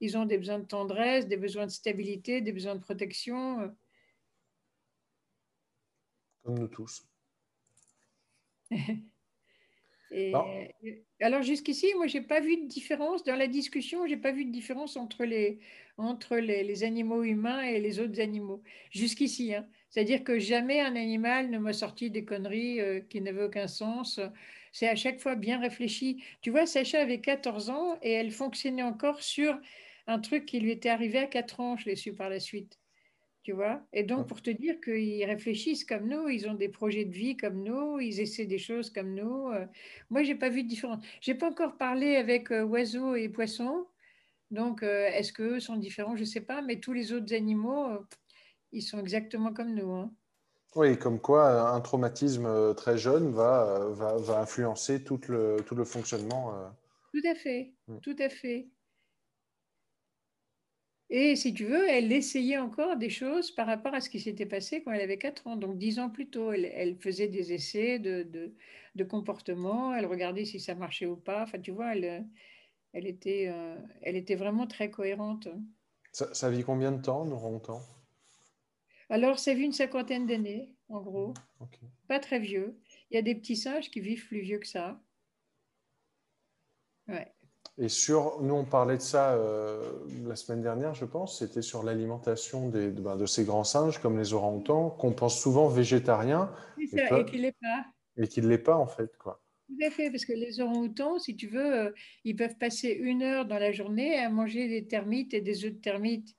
[0.00, 3.74] Ils ont des besoins de tendresse, des besoins de stabilité, des besoins de protection.
[6.42, 7.06] Comme nous tous.
[10.10, 10.32] Et,
[11.20, 14.06] alors jusqu'ici, moi, j'ai pas vu de différence dans la discussion.
[14.06, 15.58] J'ai pas vu de différence entre les
[15.98, 18.62] entre les, animaux humains et les autres animaux.
[18.92, 19.66] Jusqu'ici, hein.
[19.90, 24.20] c'est-à-dire que jamais un animal ne m'a sorti des conneries euh, qui n'avaient aucun sens.
[24.72, 26.22] C'est à chaque fois bien réfléchi.
[26.40, 29.58] Tu vois, Sacha avait 14 ans et elle fonctionnait encore sur
[30.06, 31.76] un truc qui lui était arrivé à 4 ans.
[31.76, 32.78] Je l'ai su par la suite
[33.52, 33.80] vois.
[33.92, 37.36] Et donc, pour te dire qu'ils réfléchissent comme nous, ils ont des projets de vie
[37.36, 39.48] comme nous, ils essaient des choses comme nous.
[39.50, 39.66] Euh.
[40.10, 41.04] Moi, j'ai pas vu de différence.
[41.20, 43.86] J'ai pas encore parlé avec euh, oiseaux et poissons.
[44.50, 46.16] Donc, euh, est-ce qu'eux sont différents?
[46.16, 46.62] Je sais pas.
[46.62, 47.88] Mais tous les autres animaux,
[48.72, 49.92] ils sont exactement comme nous.
[49.92, 50.10] Hein.
[50.74, 55.84] Oui, comme quoi un traumatisme très jeune va, va, va influencer tout le, tout le
[55.84, 56.52] fonctionnement.
[57.12, 57.98] Tout à fait, mm.
[58.00, 58.68] tout à fait.
[61.10, 64.46] Et si tu veux, elle essayait encore des choses par rapport à ce qui s'était
[64.46, 66.52] passé quand elle avait 4 ans, donc 10 ans plus tôt.
[66.52, 68.28] Elle, faisait des essais de,
[68.94, 71.44] de, comportement, elle regardait si ça marchait ou pas.
[71.44, 72.26] Enfin, tu vois, elle,
[72.92, 75.48] elle, était, euh, elle était vraiment très cohérente.
[76.12, 77.80] Ça, vit combien de temps, longtemps
[79.08, 81.32] Alors, ça vit une cinquantaine d'années, en gros.
[82.08, 82.78] Pas très vieux.
[83.10, 85.00] Il y a des petits singes qui vivent plus vieux que ça.
[87.06, 87.32] Ouais.
[87.80, 89.92] Et sur, nous on parlait de ça euh,
[90.26, 94.18] la semaine dernière, je pense, c'était sur l'alimentation de, ben, de, ces grands singes comme
[94.18, 96.50] les orang-outans, qu'on pense souvent végétariens.
[96.80, 97.84] et, et qu'il l'est pas.
[98.16, 99.16] Et qu'il ne l'est pas en fait.
[99.16, 99.40] Quoi.
[99.68, 101.90] Tout à fait, parce que les orang-outans, si tu veux, euh,
[102.24, 105.72] ils peuvent passer une heure dans la journée à manger des termites et des œufs
[105.72, 106.34] de termites.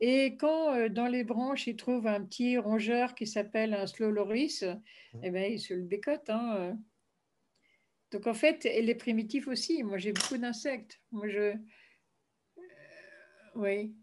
[0.00, 4.10] Et quand euh, dans les branches, ils trouvent un petit rongeur qui s'appelle un slow
[4.10, 5.20] loris, mmh.
[5.22, 6.28] eh ben, ils se le bécotent.
[6.30, 6.76] Hein.
[8.10, 9.82] Donc en fait, et les primitifs aussi.
[9.82, 11.00] Moi, j'ai beaucoup d'insectes.
[11.12, 11.40] Moi, je.
[11.40, 11.54] Euh,
[13.54, 13.94] oui.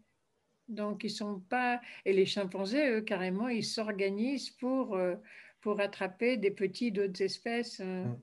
[0.68, 1.80] Donc, ils sont pas.
[2.04, 5.16] Et les chimpanzés, eux, carrément, ils s'organisent pour, euh,
[5.60, 7.80] pour attraper des petits d'autres espèces.
[7.80, 8.04] Euh.
[8.04, 8.20] Mm.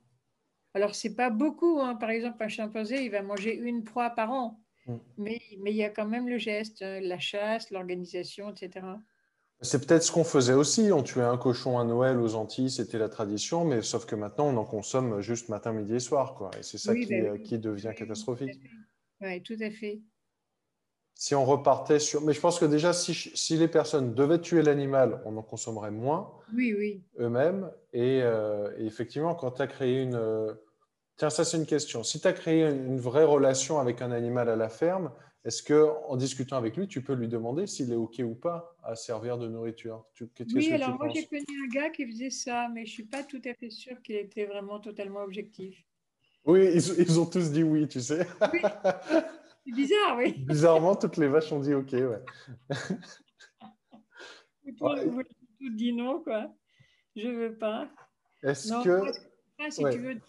[0.74, 1.80] Alors, c'est pas beaucoup.
[1.80, 1.96] Hein.
[1.96, 4.60] Par exemple, un chimpanzé, il va manger une proie par an.
[4.86, 4.96] Mm.
[5.18, 8.86] Mais, mais il y a quand même le geste, la chasse, l'organisation, etc.
[9.62, 10.90] C'est peut-être ce qu'on faisait aussi.
[10.90, 14.46] On tuait un cochon à Noël aux Antilles, c'était la tradition, mais sauf que maintenant,
[14.46, 16.34] on en consomme juste matin, midi et soir.
[16.34, 16.50] Quoi.
[16.58, 18.58] Et c'est ça qui, ben euh, qui, devient catastrophique.
[19.20, 20.00] Oui, tout à fait.
[21.14, 22.22] Si on repartait sur.
[22.22, 25.90] Mais je pense que déjà, si, si les personnes devaient tuer l'animal, on en consommerait
[25.90, 27.02] moins oui, oui.
[27.18, 27.70] eux-mêmes.
[27.92, 30.14] Et, euh, effectivement, quand tu as créé une.
[30.14, 30.54] Euh,
[31.18, 32.02] tiens, ça, c'est une question.
[32.02, 35.10] Si tu as créé une vraie relation avec un animal à la ferme,
[35.44, 38.76] est-ce que, en discutant avec lui, tu peux lui demander s'il est OK ou pas
[38.82, 40.04] à servir de nourriture?
[40.54, 43.22] Oui, alors moi j'ai connu un gars qui faisait ça, mais je ne suis pas
[43.22, 45.82] tout à fait sûre qu'il était vraiment totalement objectif.
[46.44, 48.26] Oui, ils, ont tous dit oui, tu sais.
[48.52, 48.60] Oui.
[49.66, 50.32] C'est bizarre, oui.
[50.46, 52.22] Bizarrement, toutes les vaches ont dit OK, ouais.
[54.82, 55.24] Avez
[55.58, 56.54] tout dit non, quoi.
[57.16, 57.88] Je ne veux pas.
[58.42, 59.70] Est-ce que.
[59.70, 60.20] si tu veux,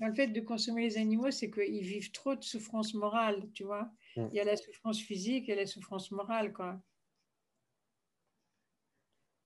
[0.00, 3.90] le fait de consommer les animaux, c'est qu'ils vivent trop de souffrance morale, tu vois.
[4.16, 4.26] Mm.
[4.32, 6.80] Il y a la souffrance physique et la souffrance morale, quoi.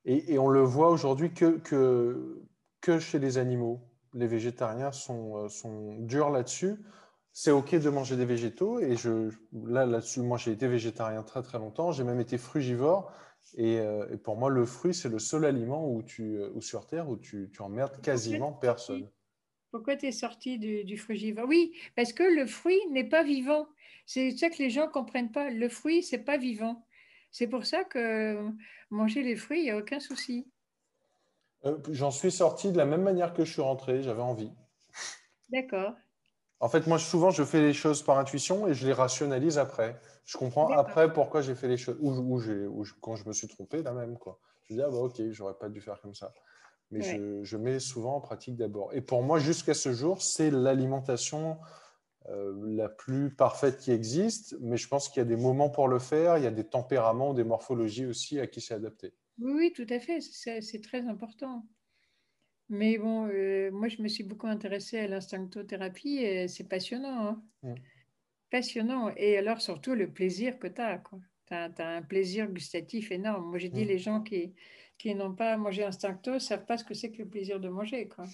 [0.09, 2.41] Et, on le voit aujourd'hui que, que,
[2.81, 3.81] que, chez les animaux.
[4.15, 6.77] Les végétariens sont, euh, sont durs là-dessus.
[7.33, 8.79] C'est OK de manger des végétaux.
[8.79, 11.91] Et je, là, là-dessus, moi, j'ai été végétarien très, très longtemps.
[11.91, 13.13] J'ai même été frugivore.
[13.57, 16.87] Et, euh, et, pour moi, le fruit, c'est le seul aliment où, tu, où sur
[16.87, 19.09] Terre où tu, tu emmerdes quasiment personne.
[19.71, 21.47] Pourquoi tu es sorti du, du frugivore?
[21.47, 23.69] Oui, parce que le fruit n'est pas vivant.
[24.07, 25.51] C'est ça que les gens ne comprennent pas.
[25.51, 26.87] Le fruit, c'est pas vivant.
[27.31, 28.49] C'est pour ça que
[28.91, 30.49] manger les fruits, il n'y a aucun souci.
[31.65, 34.03] Euh, j'en suis sorti de la même manière que je suis rentré.
[34.03, 34.53] J'avais envie.
[35.51, 35.95] D'accord.
[36.61, 40.01] En fait, moi, souvent, je fais les choses par intuition et je les rationalise après.
[40.25, 43.83] Je comprends après pourquoi j'ai fait les choses, ou, ou, quand je me suis trompé,
[43.83, 44.17] là même.
[44.19, 44.41] Quoi.
[44.65, 46.33] Je dis, ah bah ok, j'aurais pas dû faire comme ça.
[46.91, 48.95] Mais je, mets souvent en pratique d'abord.
[48.95, 51.59] Et pour moi, jusqu'à ce jour, c'est l'alimentation
[52.29, 54.57] euh, la plus parfaite qui existe.
[54.61, 56.39] Mais je pense qu'il y a des moments pour le faire.
[56.39, 59.13] Il y a des tempéraments, des morphologies aussi à qui c'est adapté.
[59.39, 60.21] Oui, oui, tout à fait.
[60.21, 61.67] C'est très important.
[62.69, 67.29] Mais bon, euh, moi, je me suis beaucoup intéressée à l'instinctothérapie et c'est passionnant.
[67.29, 67.43] Hein.
[67.63, 67.75] Mm.
[68.51, 69.13] Passionnant.
[69.17, 71.03] Et alors, surtout, le plaisir que tu as.
[71.47, 73.51] Tu as, un plaisir gustatif énorme.
[73.51, 73.89] Moi, j'ai dit, mm.
[73.89, 74.55] les gens qui,
[74.99, 77.69] qui n'ont pas mangé instincto ne savent pas ce que c'est que le plaisir de
[77.69, 78.09] manger.
[78.09, 78.25] Quoi.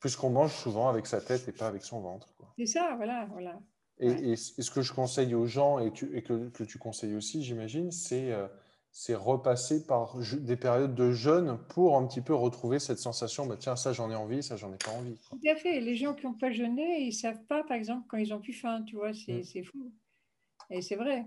[0.00, 2.32] Puisqu'on mange souvent avec sa tête et pas avec son ventre.
[2.56, 3.26] C'est ça, voilà.
[3.32, 3.60] voilà.
[4.00, 7.90] Et, ce que je conseille aux gens et, et que, que, tu conseilles aussi, j'imagine,
[7.90, 8.46] c'est euh,
[8.90, 13.56] c'est repasser par des périodes de jeûne pour un petit peu retrouver cette sensation, bah,
[13.58, 15.16] tiens, ça j'en ai envie, ça j'en ai pas envie.
[15.30, 15.80] Tout à fait.
[15.80, 18.54] Les gens qui n'ont pas jeûné, ils savent pas, par exemple, quand ils ont plus
[18.54, 19.64] faim, tu vois, c'est mm.
[19.64, 19.92] fou.
[20.70, 21.26] Et c'est vrai.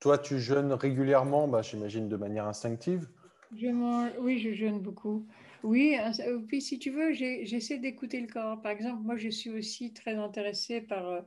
[0.00, 3.08] Toi, tu jeûnes régulièrement, bah, j'imagine de manière instinctive
[3.56, 5.26] je Oui, je jeûne beaucoup.
[5.62, 8.60] Oui, euh, puis si tu veux, j'essaie d'écouter le corps.
[8.62, 11.20] Par exemple, moi, je suis aussi très intéressée par euh,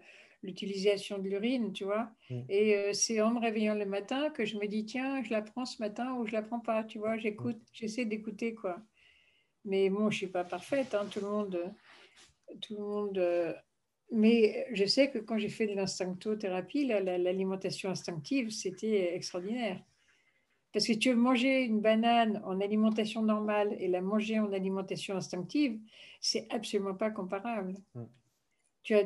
[0.43, 2.11] l'utilisation de l'urine, tu vois.
[2.30, 2.41] Mm.
[2.49, 5.41] Et euh, c'est en me réveillant le matin que je me dis, tiens, je la
[5.41, 7.17] prends ce matin ou je la prends pas, tu vois.
[7.17, 7.65] J'écoute, mm.
[7.74, 8.78] j'essaie d'écouter, quoi.
[9.65, 11.74] Mais bon, je suis pas parfaite, hein, tout le monde,
[12.61, 13.17] tout le monde.
[13.17, 13.53] Euh,
[14.12, 19.82] mais je sais que quand j'ai fait de l'instinctothérapie, l'alimentation instinctive, c'était extraordinaire.
[20.74, 25.16] Parce que tu veux manger une banane en alimentation normale et la manger en alimentation
[25.16, 25.80] instinctive,
[26.22, 27.74] c'est absolument pas comparable.
[27.95, 28.05] Mm
[28.84, 29.05] tu as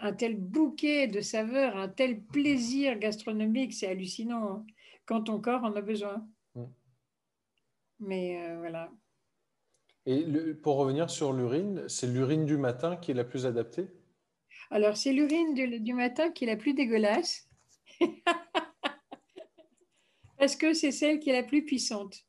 [0.00, 4.66] un tel bouquet de saveurs, un tel plaisir gastronomique, c'est hallucinant hein,
[5.06, 6.26] quand ton corps en a besoin.
[6.54, 6.64] Mm.
[8.00, 8.90] Mais euh, voilà.
[10.04, 13.88] Et pour revenir sur l'urine, c'est l'urine du matin qui est la plus adaptée?
[14.72, 17.46] Alors, c'est l'urine du, matin qui est la plus dégueulasse.
[20.38, 22.24] Parce que c'est celle qui est la plus puissante.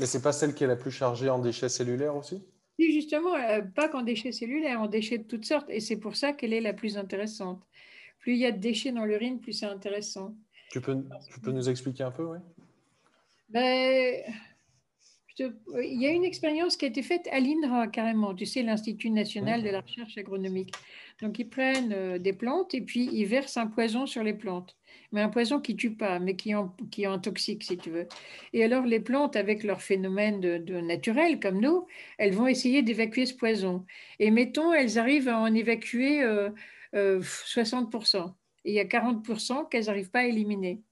[0.00, 2.42] Mais c'est pas celle qui est la plus chargée en déchets cellulaires aussi?
[2.78, 5.68] Oui, justement, euh, pas qu'en déchets cellulaires, en déchets de toutes sortes.
[5.68, 7.62] Et c'est pour ça qu'elle est la plus intéressante.
[8.18, 10.34] Plus il y a de déchets dans l'urine, plus c'est intéressant.
[10.70, 10.96] Tu peux,
[11.30, 12.38] tu peux nous expliquer un peu, oui?
[13.50, 14.22] Ben,
[15.38, 19.10] Il y a une expérience qui a été faite à l'INRA, carrément, tu sais, l'Institut
[19.10, 20.72] national de la recherche agronomique.
[21.20, 24.76] Donc, ils prennent euh, des plantes et puis ils versent un poison sur les plantes
[25.12, 28.08] mais un poison qui tue pas, mais qui, en, qui intoxique, si tu veux.
[28.52, 31.86] Et alors, les plantes, avec leur phénomène de, naturel, comme nous,
[32.18, 33.84] elles vont essayer d'évacuer ce poison.
[34.18, 36.56] Et mettons, elles arrivent à en évacuer 60%.
[36.94, 37.20] Euh,
[38.18, 38.28] euh,
[38.64, 40.82] et il y a 40% qu'elles n'arrivent pas à éliminer.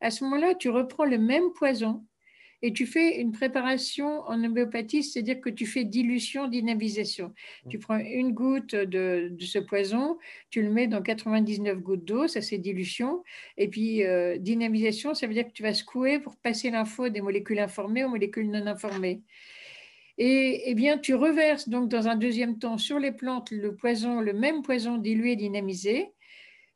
[0.00, 2.04] À ce moment-là, tu reprends le même poison
[2.64, 7.26] et tu fais une préparation en homéopathie, c'est-à-dire que tu fais dilution, dynamisation.
[7.26, 7.68] Mmh.
[7.68, 10.16] Tu prends une goutte de, ce poison,
[10.48, 13.22] tu le mets dans 99 gouttes d'eau, ça c'est dilution.
[13.58, 17.20] Et puis euh, dynamisation, ça veut dire que tu vas secouer pour passer l'info des
[17.20, 19.20] molécules informées aux molécules non informées.
[20.16, 24.22] Et eh bien, tu reverses donc dans un deuxième temps sur les plantes le poison,
[24.22, 26.14] le même poison dilué, dynamisé.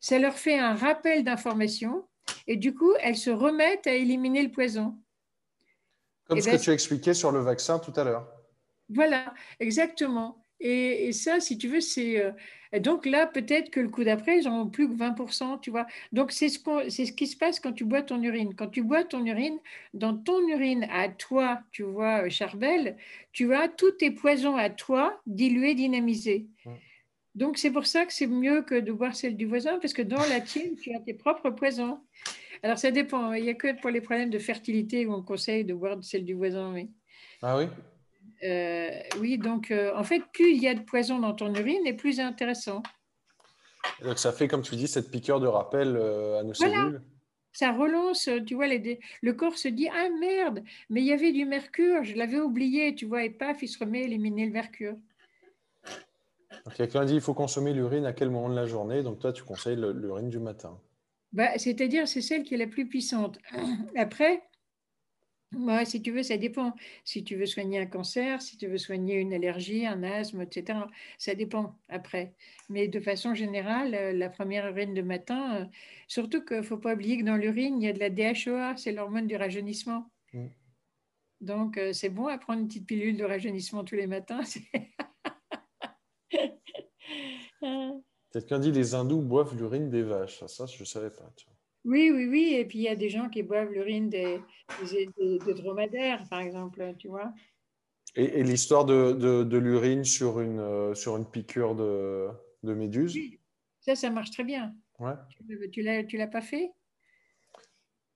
[0.01, 2.05] Ça leur fait un rappel d'information
[2.47, 4.95] et du coup, elles se remettent à éliminer le poison.
[6.29, 8.29] Comme ce que tu expliquais sur le vaccin tout à l'heure.
[8.91, 10.45] Voilà, exactement.
[10.61, 12.21] Et, ça, si tu veux, c'est.
[12.21, 12.33] Euh,
[12.81, 15.87] donc là, peut-être que le coup d'après, ils n'en ont plus que 20%, tu vois.
[16.13, 18.55] Donc c'est ce, qui se passe quand tu bois ton urine.
[18.55, 19.59] Quand tu bois ton urine,
[19.95, 22.97] dans ton urine à toi, tu vois, euh, Charbel,
[23.33, 26.47] tu as tous tes poisons à toi dilués, dynamisés.
[27.35, 30.03] Donc c'est pour ça que c'est mieux que de boire celle du voisin, parce que
[30.03, 32.01] dans la tienne, tu as tes propres poisons.
[32.63, 33.33] Alors, ça dépend.
[33.33, 36.25] Il n'y a que pour les problèmes de fertilité où on conseille de boire celle
[36.25, 36.73] du voisin.
[36.73, 36.91] Oui.
[37.43, 37.67] Ah oui?
[38.45, 38.91] Euh,
[39.21, 41.95] Oui, donc euh, en fait, plus il y a de poison dans ton urine, et
[41.95, 42.83] plus c'est intéressant.
[44.03, 47.01] Donc, ça fait, comme tu dis, cette piqûre de rappel euh, à nos cellules?
[47.53, 51.33] Ça relance, tu vois, les, le corps se dit Ah merde, mais il y avait
[51.33, 54.53] du mercure, je l'avais oublié, tu vois, et paf, il se remet à éliminer le
[54.53, 54.95] mercure.
[56.65, 58.67] Donc, il y a quelqu'un dit il faut consommer l'urine à quel moment de la
[58.67, 59.03] journée?
[59.03, 60.79] Donc, toi, tu conseilles l'urine du matin.
[61.33, 63.39] Bah, c'est-à-dire, c'est celle qui est la plus puissante.
[63.97, 64.43] Après,
[65.87, 66.75] si tu veux, ça dépend.
[67.05, 70.81] Si tu veux soigner un cancer, si tu veux soigner une allergie, un asthme, etc.,
[71.19, 72.35] ça dépend après.
[72.69, 75.65] Mais de façon générale, euh, la première urine de matin, euh,
[76.07, 78.77] surtout qu'il ne faut pas oublier que dans l'urine, il y a de la DHOA,
[78.77, 80.11] c'est l'hormone du rajeunissement.
[80.33, 80.47] Mm.
[81.41, 84.41] Donc, euh, c'est bon à prendre une petite pilule de rajeunissement tous les matins.
[88.33, 90.45] Quelqu'un dit les hindous boivent l'urine des vaches.
[90.47, 91.31] Ça, je ne savais pas.
[91.85, 92.55] Oui, oui, oui.
[92.55, 94.41] Et puis il y a des gens qui boivent l'urine des,
[95.55, 97.33] dromadaires, par exemple, tu vois.
[98.15, 102.31] Et, l'histoire de, l'urine sur une, euh, sur une piqûre de,
[102.63, 103.17] méduse?
[103.81, 104.75] Ça, ça marche très bien.
[104.99, 105.15] Ouais.
[105.73, 106.73] Tu ne l'as pas fait?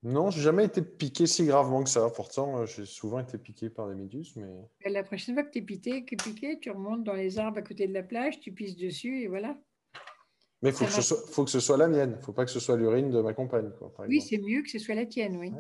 [0.02, 2.10] Non, j'ai jamais été piqué si gravement que ça.
[2.10, 4.34] Pourtant, euh, j'ai souvent été piqué par des méduses.
[4.34, 4.90] Mais...
[4.90, 7.86] La prochaine fois que tu es piqué, piqué, tu remontes dans les arbres à côté
[7.86, 9.56] de la plage, tu pisses dessus et voilà.
[10.62, 12.12] Mais il faut, faut, que ce soit la mienne.
[12.12, 13.70] Il ne faut pas que ce soit l'urine de ma compagne.
[14.08, 15.52] oui, c'est mieux que ce soit la tienne, oui.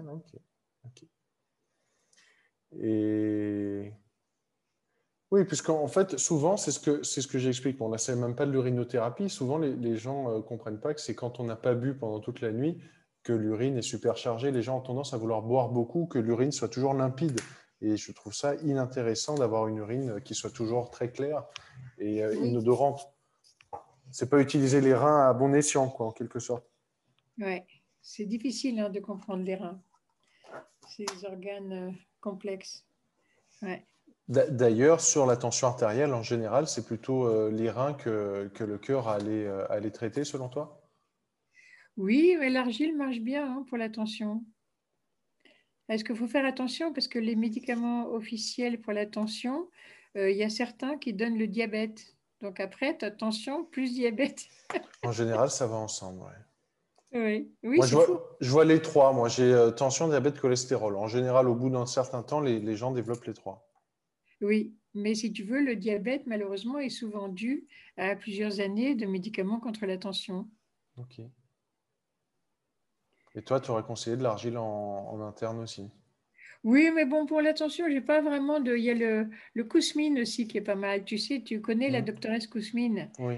[2.80, 3.92] Et
[5.32, 7.80] oui, puisqu'en fait, souvent, c'est ce que, c'est ce que j'explique.
[7.80, 9.30] On n'essaie même pas de l'urinothérapie.
[9.30, 12.20] Souvent, les, gens ne euh, comprennent pas que c'est quand on n'a pas bu pendant
[12.20, 12.78] toute la nuit
[13.22, 14.50] que l'urine est superchargée.
[14.50, 17.40] Les gens ont tendance à vouloir boire beaucoup, que l'urine soit toujours limpide.
[17.80, 21.44] Et je trouve ça inintéressant d'avoir une urine qui soit toujours très claire
[21.98, 23.00] et euh, inodorante.
[24.12, 26.70] C'est pas utiliser les reins à bon escient, quoi, en quelque sorte.
[27.38, 27.66] Ouais,
[28.02, 29.82] c'est difficile hein, de comprendre les reins.
[30.86, 31.90] Ces organes euh,
[32.20, 32.84] complexes.
[33.62, 33.86] Ouais.
[34.28, 38.78] D'ailleurs, sur la tension artérielle, en général, c'est plutôt euh, les reins que, que le
[38.78, 40.80] cœur a à traiter, selon toi?
[41.96, 44.44] Oui, mais l'argile marche bien hein, pour la tension.
[45.88, 46.92] Est-ce qu'il faut faire attention?
[46.92, 49.68] Parce que les médicaments officiels pour la tension,
[50.16, 52.16] euh, il y a certains qui donnent le diabète.
[52.42, 54.46] Donc après, tu as tension plus diabète.
[55.02, 56.22] en général, ça va ensemble.
[57.12, 59.12] Oui, oui moi, je, vois, je, vois, les trois.
[59.12, 60.96] Moi, j'ai euh, tension, diabète, cholestérol.
[60.96, 63.70] En général, au bout d'un certain temps, les, les, gens développent les trois.
[64.40, 67.66] Oui, mais si tu veux, le diabète, malheureusement, est souvent dû
[67.96, 70.48] à plusieurs années de médicaments contre la tension.
[70.96, 71.20] OK.
[73.34, 75.90] Et toi, tu aurais conseillé de l'argile en, interne aussi?
[76.64, 78.76] Oui, mais bon, pour l'attention, j'ai pas vraiment de.
[78.76, 81.04] Il y a le, le Kousmine aussi qui est pas mal.
[81.04, 82.04] Tu sais, tu connais la mmh.
[82.04, 83.10] doctoresse Kousmine?
[83.18, 83.34] Oui.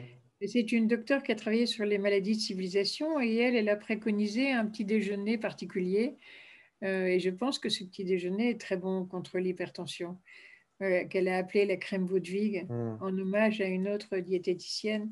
[0.47, 3.77] C'est une docteure qui a travaillé sur les maladies de civilisation et elle, elle a
[3.77, 6.19] préconisé un petit déjeuner particulier.
[6.83, 10.19] Euh, et je pense que ce petit déjeuner est très bon contre l'hypertension,
[10.83, 12.97] euh, qu'elle a appelé la crème Vaudevig mmh.
[13.01, 15.11] en hommage à une autre diététicienne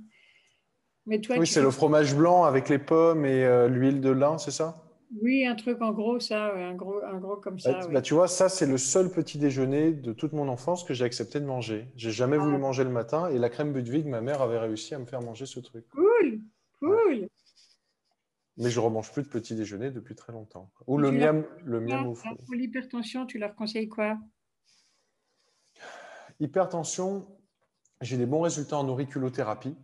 [1.07, 4.82] oui, c'est le fromage blanc avec les pommes et euh, l'huile de lin, c'est ça?
[5.21, 7.73] Oui, un truc en gros, ça, un gros, un gros comme ça.
[7.73, 10.95] Bah, bah, tu vois, ça, c'est le seul petit déjeuner de toute mon enfance que
[10.95, 11.87] j'ai accepté de manger.
[11.97, 12.59] J'ai jamais voulu ah.
[12.59, 15.45] manger le matin et la crème Budwig, ma mère avait réussi à me faire manger
[15.45, 15.87] ce truc.
[15.91, 16.41] Cool,
[16.79, 17.29] cool.
[18.57, 20.71] Mais je ne remange plus de petit déjeuner depuis très longtemps.
[20.87, 22.15] Ou le miam, le miam au.
[22.15, 24.19] Pour l'hypertension, tu leur conseilles quoi?
[26.41, 27.27] Hypertension,
[28.01, 29.77] j'ai des bons résultats en auriculothérapie.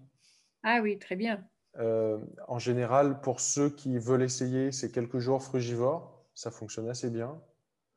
[0.63, 1.47] Ah oui, très bien.
[1.79, 2.19] Euh,
[2.49, 6.25] en général, pour ceux qui veulent essayer, c'est quelques jours frugivores.
[6.35, 7.41] Ça fonctionne assez bien.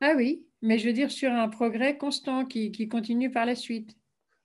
[0.00, 3.96] Ah oui, mais je veux dire sur un progrès constant qui, continue par la suite.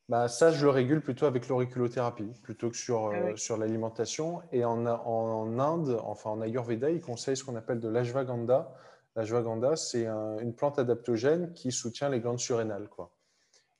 [0.09, 4.41] Bah, ça, je le régule plutôt avec l'auriculothérapie, plutôt que sur, ah euh, sur l'alimentation.
[4.51, 8.73] Et en, en, Inde, enfin en Ayurveda, ils conseillent ce qu'on appelle de l'ashwagandha.
[9.15, 12.87] L'ashwagandha, c'est une plante adaptogène qui soutient les glandes surrénales.
[12.87, 13.11] Quoi.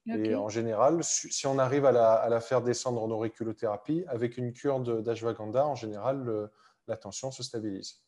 [0.08, 4.80] Et en général, si on arrive à la, faire descendre en auriculothérapie, avec une cure
[5.02, 6.50] d'ashwagandha, en général,
[6.88, 8.02] la tension se stabilise.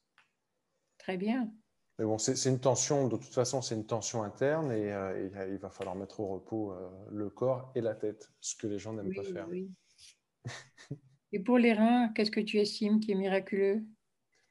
[0.98, 1.52] Très bien.
[2.00, 5.58] Mais bon, c'est une tension, de toute façon, c'est une tension interne et, euh, il
[5.58, 8.94] va falloir mettre au repos euh, le corps et la tête, ce que les gens
[8.94, 9.48] n'aiment pas faire.
[9.50, 9.70] Oui.
[11.34, 13.84] et pour les reins, qu'est-ce que tu estimes qui est miraculeux?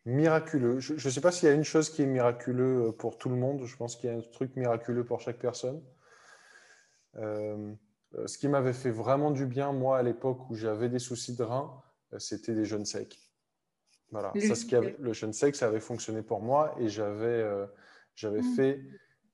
[0.05, 0.79] Miraculeux.
[0.79, 3.31] Je ne sais pas s'il y a une chose qui est miraculeux euh, pour tout
[3.31, 3.65] le monde.
[3.65, 5.83] Je pense qu'il y a un truc miraculeux pour chaque personne.
[8.17, 11.37] Euh, ce qui m'avait fait vraiment du bien, moi, à l'époque où j'avais des soucis
[11.37, 11.83] de rein,
[12.13, 13.19] euh, c'était des jeunes secs.
[14.11, 17.67] Voilà, ça, ce qui le jeûne sec, ça avait fonctionné pour moi et j'avais euh,
[18.15, 18.57] j'avais mm.
[18.57, 18.81] fait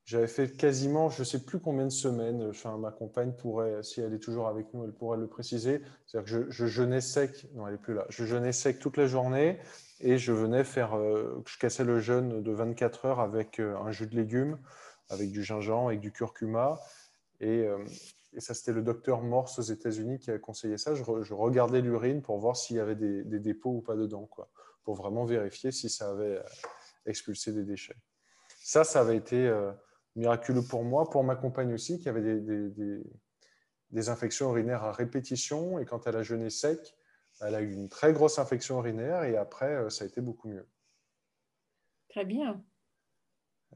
[0.04, 4.02] j'avais fait quasiment, je ne sais plus combien de semaines, enfin, ma compagne pourrait, si
[4.02, 5.80] elle est toujours avec nous, elle pourrait le préciser.
[6.04, 9.06] C'est-à-dire que je, jeûnais sec, non, elle n'est plus là, je jeûnais sec toute la
[9.06, 9.60] journée
[10.00, 14.14] et je venais faire, je cassais le jeûne de 24 heures avec un jus de
[14.14, 14.58] légumes,
[15.08, 16.80] avec du gingembre, avec du curcuma.
[17.42, 17.84] Euh,
[18.32, 20.94] et, ça, c'était le docteur Morse aux États-Unis qui a conseillé ça.
[20.94, 24.48] Je, regardais l'urine pour voir s'il y avait des, dépôts ou pas dedans, quoi,
[24.82, 26.42] pour vraiment vérifier si ça avait euh,
[27.06, 27.96] expulsé des déchets.
[28.62, 29.72] Ça, ça avait été euh,
[30.16, 32.70] miraculeux pour moi, pour ma compagne aussi, qui avait des,
[33.90, 35.78] des, infections urinaires à répétition.
[35.78, 36.96] Et quand elle a jeûné sec,
[37.40, 40.66] elle a eu une très grosse infection urinaire et après, ça a été beaucoup mieux.
[42.08, 42.64] Très bien.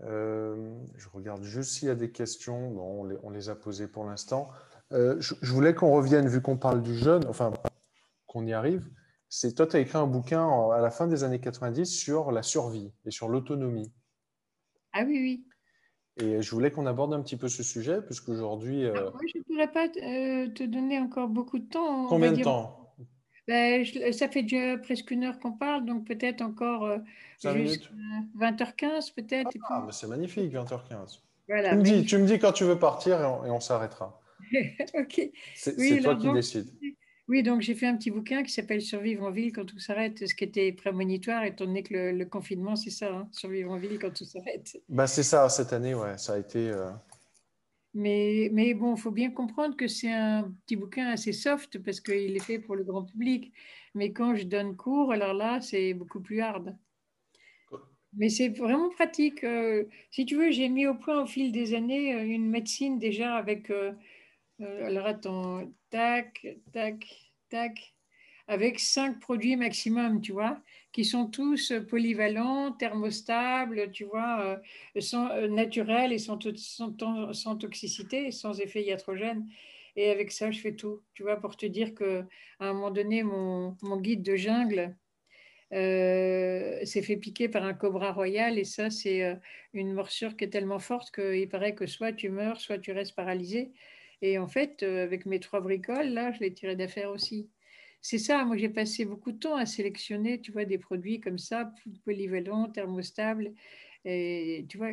[0.02, 2.78] Euh, je regarde juste s'il y a des questions.
[2.80, 4.48] On, les, a posées pour l'instant.
[4.92, 7.52] Euh, je, voulais qu'on revienne, vu qu'on parle du jeûne, enfin,
[8.26, 8.88] qu'on y arrive.
[9.28, 12.42] C'est toi, tu as écrit un bouquin à la fin des années 90 sur la
[12.42, 13.92] survie et sur l'autonomie.
[14.92, 15.44] Ah oui, oui.
[16.20, 18.84] Et je voulais qu'on aborde un petit peu ce sujet, puisqu'aujourd'hui.
[18.84, 19.10] Euh...
[19.14, 22.06] Ah, je ne pourrais pas euh, te donner encore beaucoup de temps.
[22.06, 22.77] Combien de temps?
[23.48, 26.98] Ben, ça fait déjà presque une heure qu'on parle, donc peut-être encore euh,
[27.42, 29.50] 20h15 peut-être.
[29.70, 31.20] Ah, c'est magnifique, 20h15.
[31.48, 34.20] Voilà, tu, me dis, tu, me dis, quand tu veux partir et on, s'arrêtera.
[34.94, 35.30] ok.
[35.54, 36.70] C'est toi qui décides.
[37.26, 40.26] Oui, donc j'ai fait un petit bouquin qui s'appelle Survivre en ville quand tout s'arrête,
[40.26, 43.98] ce qui était prémonitoire, étant donné que le, confinement, c'est ça, hein, survivre en ville
[43.98, 44.78] quand tout s'arrête.
[44.88, 46.70] Bah, c'est ça, cette année, ouais, ça a été.
[46.70, 46.90] Euh,
[47.94, 52.00] mais, mais bon, il faut bien comprendre que c'est un petit bouquin assez soft parce
[52.00, 53.52] qu'il est fait pour le grand public.
[53.94, 56.76] Mais quand je donne cours, alors là, c'est beaucoup plus hard.
[58.14, 59.44] Mais c'est vraiment pratique.
[59.44, 62.98] Euh, si tu veux, j'ai mis au point au fil des années euh, une médecine
[62.98, 63.70] déjà avec.
[63.70, 63.92] Euh,
[64.60, 67.06] alors attends, tac, tac,
[67.48, 67.94] tac,
[68.48, 70.60] avec cinq produits maximum, tu vois,
[70.98, 74.60] qui sont tous polyvalents, thermostables, tu vois,
[75.48, 76.36] naturels et sans,
[77.32, 79.46] sans, toxicité, sans effet iatrogène.
[79.94, 82.26] Et avec ça, je fais tout, tu vois, pour te dire qu'à
[82.58, 84.96] un moment donné, mon, guide de jungle,
[85.72, 89.34] euh, s'est fait piquer par un cobra royal et ça c'est euh,
[89.74, 93.14] une morsure qui est tellement forte qu'il paraît que soit tu meurs, soit tu restes
[93.14, 93.70] paralysé.
[94.20, 97.48] Et en fait, euh, avec mes trois bricoles, là, je l'ai tiré d'affaire aussi.
[98.00, 101.38] C'est ça, moi j'ai passé beaucoup de temps à sélectionner, tu vois, des produits comme
[101.38, 101.72] ça,
[102.04, 103.52] polyvalents, thermostables.
[104.04, 104.90] Et, tu vois,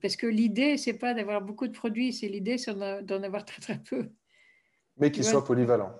[0.00, 3.60] parce que l'idée, c'est pas d'avoir beaucoup de produits, c'est l'idée, c'est d'en avoir très
[3.60, 4.10] très peu.
[4.96, 5.94] Mais qu'ils soient polyvalents.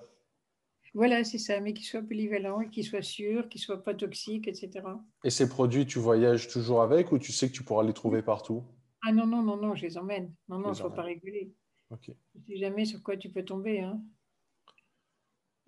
[0.93, 4.81] Voilà, c'est ça, mais qu'il soit polyvalent, qu'il soit sûr, qu'il soit pas toxique, etc.
[5.23, 8.23] Et ces produits, tu voyages toujours avec ou tu sais que tu pourras les trouver
[8.23, 8.63] partout?
[9.03, 10.33] Ah non, non, non, non, je les emmène.
[10.49, 11.53] Non, non, il ne faut pas réguler.
[11.91, 12.09] Ok.
[12.09, 13.79] ne sais jamais sur quoi tu peux tomber.
[13.81, 14.01] Hein.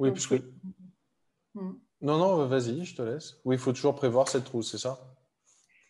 [0.01, 0.35] Oui, parce que...
[1.53, 1.73] Hmm.
[2.01, 3.39] Non, non, vas-y, je te laisse.
[3.45, 4.99] Oui, il faut toujours prévoir cette trousse, c'est ça?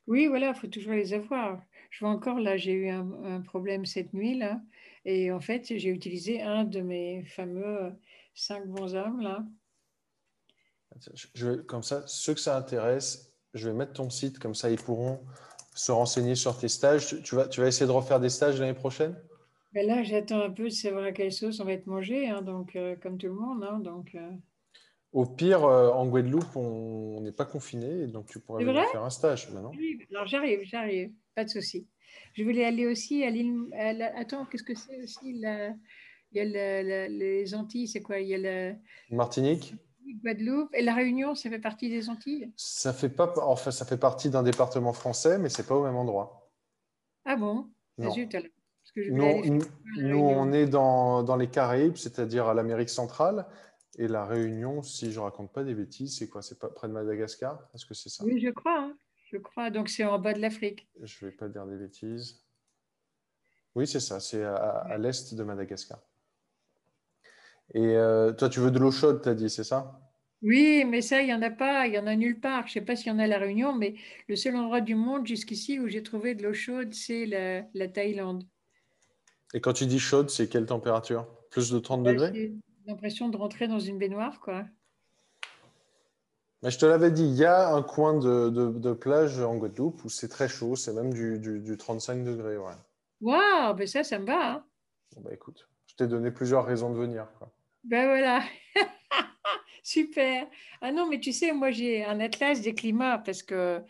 [0.06, 1.62] Oui, voilà, il faut toujours les avoir.
[1.90, 4.60] Je vois encore, là, j'ai eu un, un, problème cette nuit, là,
[5.06, 7.94] et en fait, j'ai utilisé un de mes fameux
[8.36, 9.46] cinq bons hommes là.
[11.34, 14.70] Je vais, comme ça, ceux que ça intéresse, je vais mettre ton site, comme ça
[14.70, 15.22] ils pourront
[15.74, 17.22] se renseigner sur tes stages.
[17.24, 19.16] Tu vas, tu vas essayer de refaire des stages l'année prochaine?
[19.74, 22.42] Ben Là, j'attends un peu de savoir à quelle sauce on va être mangé, hein,
[22.42, 23.64] donc, euh, comme tout le monde.
[23.64, 24.32] Hein, donc, euh.
[25.12, 29.10] Au pire, euh, en Guadeloupe, on n'est pas confiné, donc tu pourrais venir faire un
[29.10, 29.72] stage maintenant.
[29.78, 31.88] Oui, alors j'arrive, j'arrive, pas de souci.
[32.34, 33.68] Je voulais aller aussi à l'île.
[34.16, 35.74] Attends, qu'est-ce que c'est aussi la
[36.32, 38.20] il y a les Antilles, c'est quoi?
[38.20, 38.76] Il y a la
[39.10, 39.76] Martinique.
[40.24, 42.52] Guadeloupe et la Réunion, ça fait partie des Antilles?
[42.56, 45.96] Ça fait pas, enfin, ça fait partie d'un département français, mais c'est pas au même
[45.96, 46.52] endroit.
[47.26, 47.70] Ah bon?
[47.98, 48.14] Non.
[48.96, 49.60] Nous,
[49.98, 53.46] nous on est dans, dans les Caraïbes, c'est-à-dire à, l'Amérique centrale,
[53.98, 56.42] et la Réunion, si je raconte pas des bêtises, c'est quoi?
[56.42, 57.60] C'est près de Madagascar?
[57.74, 58.24] Est-ce que c'est ça?
[58.24, 58.80] Oui, je crois.
[58.80, 58.98] Hein.
[59.32, 59.70] Je crois.
[59.70, 60.88] Donc c'est en bas de l'Afrique.
[61.02, 62.42] Je vais pas dire des bêtises.
[63.76, 64.20] Oui, c'est ça.
[64.20, 66.00] C'est à l'est de Madagascar.
[67.74, 70.00] Et euh, toi, tu veux de l'eau chaude, tu as dit, c'est ça?
[70.42, 72.68] Oui, mais ça, il n'y en a pas, il n'y en a nulle part.
[72.68, 73.96] Je ne sais pas s'il y en a à La Réunion, mais
[74.28, 77.26] le seul endroit du monde jusqu'ici où j'ai trouvé de l'eau chaude, c'est
[77.74, 78.44] la, Thaïlande.
[79.54, 81.28] Et quand tu dis chaude, c'est quelle température?
[81.50, 82.32] Plus de 30 degrés?
[82.34, 82.54] J'ai
[82.88, 84.66] l'impression de rentrer dans une baignoire, quoi.
[86.64, 90.10] Mais je te l'avais dit, il y a un coin de, plage en Guadeloupe où
[90.10, 92.58] c'est très chaud, c'est même du, 35 degrés.
[92.58, 92.74] Ouais.
[93.22, 94.52] Waouh, mais ça, ça me va.
[94.52, 94.66] Hein.
[95.16, 97.28] Bon, bah écoute, je t'ai donné plusieurs raisons de venir.
[97.38, 97.52] Quoi.
[97.84, 98.44] Ben voilà.
[99.84, 100.48] Super.
[100.82, 103.82] Ah non, mais tu sais, moi j'ai un atlas des climats parce que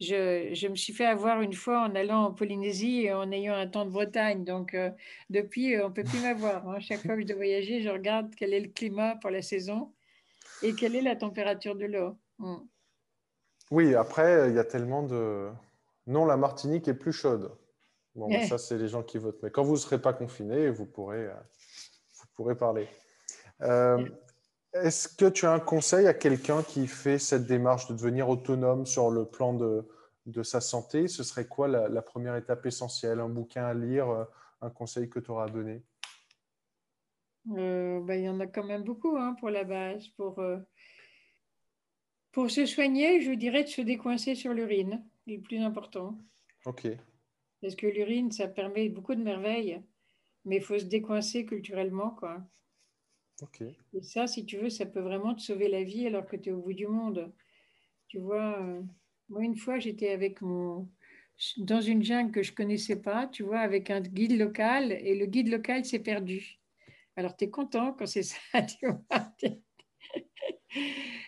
[0.00, 3.66] je, me suis fait avoir une fois en allant en Polynésie et en ayant un
[3.66, 4.44] temps de Bretagne.
[4.44, 4.90] Donc euh,
[5.30, 6.68] depuis, euh, on ne peut plus m'avoir.
[6.68, 6.80] Hein.
[6.80, 9.92] Chaque fois que je dois voyager, je regarde quel est le climat pour la saison
[10.62, 12.16] et quelle est la température de l'eau.
[12.38, 12.58] Hmm.
[13.70, 15.50] Oui, après, il y a tellement de...
[16.06, 17.52] Non, la Martinique est plus chaude.
[18.14, 19.38] Bon, ça, c'est les gens qui votent.
[19.42, 21.34] Mais quand vous ne serez pas confinés, vous pourrez, euh,
[22.18, 22.88] vous pourrez parler.
[23.62, 24.04] Euh,
[24.82, 28.86] est-ce que tu as un conseil à quelqu'un qui fait cette démarche de devenir autonome
[28.86, 29.86] sur le plan de,
[30.26, 31.08] de sa santé?
[31.08, 33.20] Ce serait quoi la, première étape essentielle?
[33.20, 34.24] Un bouquin à lire euh,
[34.60, 35.82] Un conseil que tu auras à donner
[37.56, 40.08] euh, ben, Il y en a quand même beaucoup hein, pour la base.
[40.08, 40.42] Pour,
[42.32, 46.18] pour se soigner, je dirais de se décoincer sur l'urine, le plus important.
[46.66, 46.88] Ok.
[47.60, 49.82] Parce que l'urine, ça permet beaucoup de merveilles,
[50.44, 52.10] mais il faut se décoincer culturellement.
[52.10, 52.40] quoi.
[53.94, 56.50] Et ça, si tu veux, ça peut vraiment te sauver la vie alors que tu
[56.50, 57.32] es au bout du monde.
[58.08, 58.82] Tu vois, euh,
[59.28, 60.90] moi, une fois, j'étais avec mon.
[61.58, 65.26] dans une jungle que je connaissais pas, tu vois, avec un guide local, et le
[65.26, 66.60] guide local s'est perdu.
[67.16, 69.02] Alors, tu es content quand c'est ça, tu vois.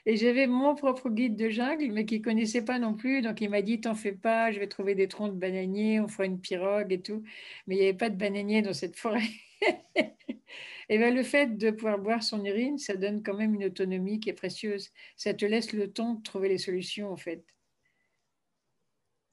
[0.06, 3.22] Et j'avais mon propre guide de jungle, mais qui ne connaissait pas non plus.
[3.22, 6.08] Donc, il m'a dit T'en fais pas, je vais trouver des troncs de bananiers, on
[6.08, 7.22] fera une pirogue et tout.
[7.66, 9.28] Mais il n'y avait pas de bananiers dans cette forêt.
[10.88, 14.20] et bien, le fait de pouvoir boire son urine, ça donne quand même une autonomie
[14.20, 14.90] qui est précieuse.
[15.16, 17.44] Ça te laisse le temps de trouver les solutions, en fait.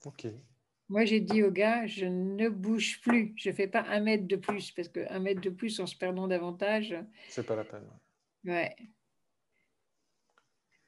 [0.04, 0.26] Ok.
[0.90, 3.34] Moi, j'ai dit au gars, je ne bouge plus.
[3.36, 5.96] Je ne fais pas un mètre de plus, parce qu'un mètre de plus en se
[5.96, 6.94] perdant davantage.
[7.28, 7.84] C'est pas la peine.
[8.44, 8.74] Ouais.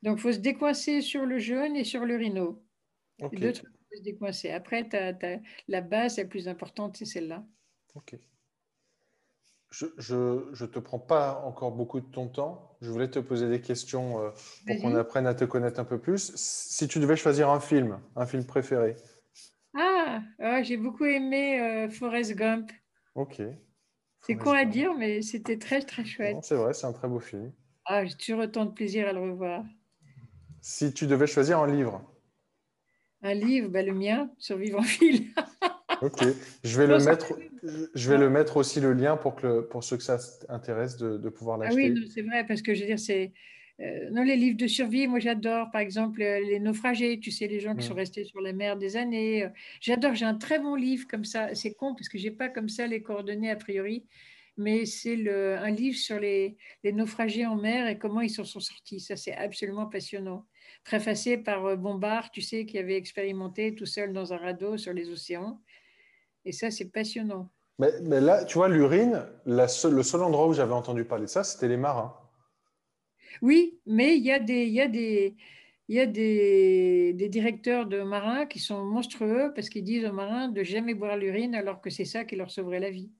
[0.02, 2.64] Donc, il faut se décoincer sur le jaune et sur le rhino.
[3.32, 4.50] Deux trucs, faut se décoincer.
[4.50, 7.44] Après, t'as- t'as- la base la plus importante, c'est celle-là.
[7.94, 8.14] Ok.
[9.70, 10.14] Je
[10.64, 12.76] ne te prends pas encore beaucoup de ton temps.
[12.80, 14.30] Je voulais te poser des questions euh,
[14.66, 16.32] pour qu'on apprenne à te connaître un peu plus.
[16.34, 18.96] Si tu devais choisir un film, un film préféré.
[19.76, 22.72] Ah, ah, j'ai beaucoup aimé euh, Forrest Gump.
[23.14, 23.42] Ok.
[24.22, 26.38] C'est con à dire, mais c'était très, très chouette.
[26.42, 27.52] C'est vrai, c'est un très beau film.
[27.84, 29.64] Ah, j'ai toujours autant de plaisir à le revoir.
[30.62, 32.02] Si tu devais choisir un livre.
[33.22, 35.28] Un livre, bah, le mien, Survivre en file.
[36.02, 36.24] Ok.
[36.64, 37.38] Je vais Non, le mettre.
[37.94, 40.96] Je vais le mettre aussi le lien pour que le- pour ceux que ça intéresse
[40.96, 41.88] de, de pouvoir Ah l'acheter.
[41.88, 43.32] oui, non, c'est vrai, parce que je veux dire, c'est.
[43.80, 47.46] euh, non, les livres de survie, moi j'adore, par exemple, euh, Les naufragés, tu sais,
[47.48, 47.88] les gens qui Mm.
[47.88, 49.44] sont restés sur la mer des années.
[49.44, 49.48] euh,
[49.80, 51.54] J'adore, j'ai un très bon livre comme ça.
[51.54, 54.06] C'est con, parce que j'ai pas comme ça les coordonnées a priori,
[54.56, 58.60] mais c'est un livre sur les, les naufragés en mer et comment ils s'en sont
[58.60, 59.00] sortis.
[59.00, 60.46] Ça, c'est absolument passionnant.
[60.84, 64.92] Préfacé par euh, Bombard, tu sais, qui avait expérimenté tout seul dans un radeau sur
[64.92, 65.60] les océans.
[66.44, 67.50] Et ça, c'est passionnant.
[67.78, 71.44] Mais, mais là, tu vois, l'urine, le seul endroit où j'avais entendu parler de ça,
[71.44, 72.14] c'était les marins.
[73.42, 75.36] Oui, mais il y a des, il y a des,
[75.88, 80.12] il y a des, des directeurs de marins qui sont monstrueux parce qu'ils disent aux
[80.12, 83.10] marins de jamais boire l'urine alors que c'est ça qui leur sauverait la vie.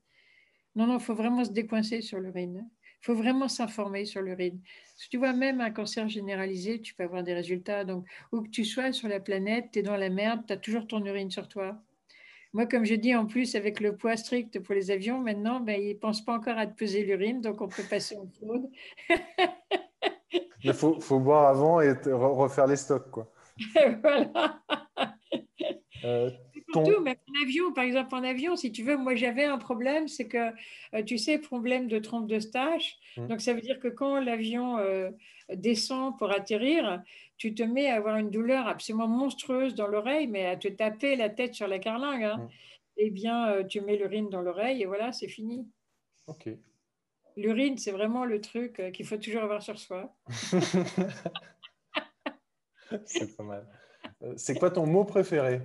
[0.77, 2.69] Non, non, il faut vraiment se décoincer sur l'urine.
[3.03, 4.61] Il faut vraiment s'informer sur l'urine.
[4.63, 7.85] Parce que tu vois, même un cancer généralisé, tu peux avoir des résultats.
[7.85, 10.57] Donc, où que tu sois sur la planète, tu es dans la merde, tu as
[10.57, 11.81] toujours ton urine sur toi.
[12.53, 15.81] Moi, comme je dis, en plus, avec le poids strict pour les avions, maintenant, ben,
[15.81, 18.69] ils ne pensent pas encore à te peser l'urine, donc on peut passer en fraude.
[20.63, 23.33] Il faut, faut boire avant et refaire les stocks, quoi.
[24.03, 24.61] voilà.
[26.05, 26.31] Euh,
[26.73, 29.45] Pour ton- tout, même en avion, par exemple, en avion, si tu veux, moi j'avais
[29.45, 30.51] un problème, c'est que,
[30.95, 32.97] euh, tu sais, problème de trompe de stage.
[33.17, 33.27] Mm.
[33.29, 35.11] Donc ça veut dire que quand l'avion euh,
[35.53, 37.03] descend pour atterrir,
[37.37, 41.17] tu te mets à avoir une douleur absolument monstrueuse dans l'oreille, mais à te taper
[41.17, 42.25] la tête sur la carlingue.
[42.25, 42.37] hein.
[42.39, 42.49] Mm.
[43.03, 45.67] Eh bien, euh, tu mets l'urine dans l'oreille et voilà, c'est fini.
[46.27, 46.49] Ok.
[47.37, 50.15] L'urine, c'est vraiment le truc qu'il faut toujours avoir sur soi.
[53.05, 53.67] C'est pas mal.
[54.37, 55.61] C'est quoi ton mot préféré?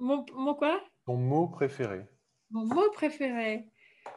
[0.00, 0.82] Mon, mon quoi?
[1.06, 2.06] Ton mot préféré?
[2.50, 3.66] Mon mot préféré.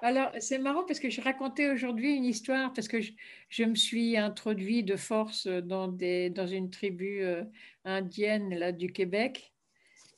[0.01, 3.11] Alors, c'est marrant parce que je racontais aujourd'hui une histoire parce que je,
[3.49, 7.43] je me suis introduit de force dans, des, dans une tribu euh,
[7.83, 9.53] indienne là, du Québec.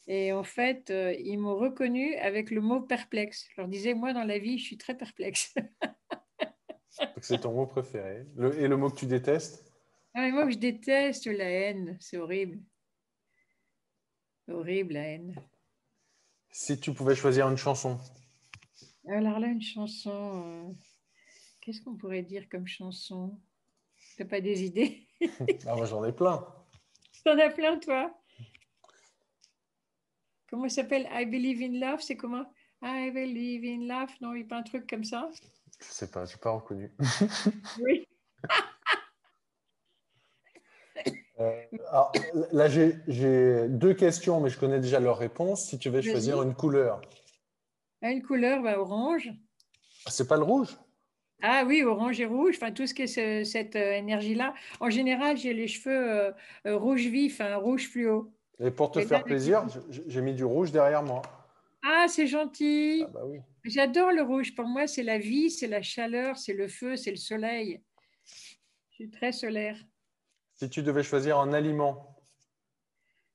[0.07, 3.47] Et en fait, euh, ils m'ont reconnu avec le mot perplexe.
[3.51, 5.55] Je leur disais, moi, dans la vie, je suis très perplexe.
[7.21, 8.25] C'est ton mot préféré.
[8.35, 9.73] Le- et le mot que tu détestes?
[10.13, 11.97] Ah, moi, je déteste la haine.
[11.99, 12.59] C'est horrible.
[14.47, 15.35] Horrible, la haine.
[16.57, 17.97] Si tu pouvais choisir une chanson.
[19.09, 20.69] Alors là, une chanson.
[20.69, 20.73] euh,
[21.59, 23.37] Qu'est-ce qu'on pourrait dire comme chanson?
[24.17, 25.05] T'as pas des idées?
[25.67, 26.45] Ah, moi, j'en ai plein.
[27.25, 28.17] T'en as plein, toi?
[30.49, 31.09] Comment ça s'appelle?
[31.11, 32.45] I Believe in Love, c'est comment?
[32.81, 35.29] I Believe in Love, non, il n'y a pas un truc comme ça?
[35.81, 36.89] Je sais pas, j'ai pas reconnu.
[37.81, 38.07] Oui.
[41.39, 42.11] Euh, alors,
[42.51, 45.65] là, j'ai deux questions, mais je connais déjà leurs réponses.
[45.65, 47.01] Si tu veux choisir une couleur,
[48.01, 49.31] Ah, Une couleur, bah, orange.
[50.07, 50.77] c'est pas le rouge?
[51.41, 54.53] Ah oui, orange et rouge, enfin tout ce qui est ce- cette euh, énergie-là.
[54.79, 56.33] En général, j'ai les cheveux
[56.65, 58.31] euh, rouge vif, un rouge fluo.
[58.59, 61.21] Et pour te Et faire plaisir, j'ai mis du rouge derrière moi.
[61.83, 63.03] Ah, c'est gentil.
[63.05, 63.39] Ah bah oui.
[63.65, 64.55] J'adore le rouge.
[64.55, 67.81] Pour moi, c'est la vie, c'est la chaleur, c'est le feu, c'est le soleil.
[68.91, 69.77] Je suis très solaire.
[70.55, 72.17] Si tu devais choisir un aliment,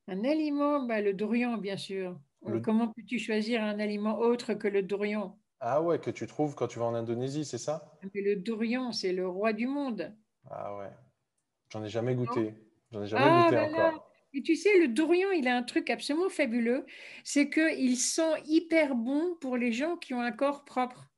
[0.08, 2.20] Un aliment, bah, le dorian, bien sûr.
[2.44, 6.26] Euh, Le- Comment peux-tu choisir un aliment autre que le dorian ah ouais, que tu
[6.26, 7.98] trouves quand tu vas en Indonésie, c'est ça?
[8.02, 10.14] Mais le dorian, c'est le roi du monde.
[10.50, 10.90] Ah ouais.
[11.70, 12.54] J'en ai jamais goûté.
[12.92, 13.90] J'en ai jamais Ah, goûté voilà.
[13.90, 14.12] encore.
[14.32, 16.86] Et tu sais, le dorian, il a un truc absolument fabuleux,
[17.24, 21.09] c'est qu'il sent hyper bon pour les gens qui ont un corps propre.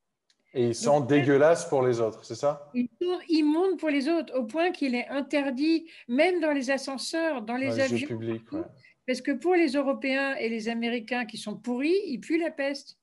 [0.54, 2.68] Et il sent dégueulasse pour les autres, c'est ça?
[2.74, 7.42] Il sent immonde pour les autres, au point qu'il est interdit, même dans les ascenseurs,
[7.42, 8.06] dans les Dans les avions.
[8.06, 8.60] publics, ouais.
[9.06, 12.98] Parce que pour les Européens et les Américains qui sont pourris, ils puent la peste.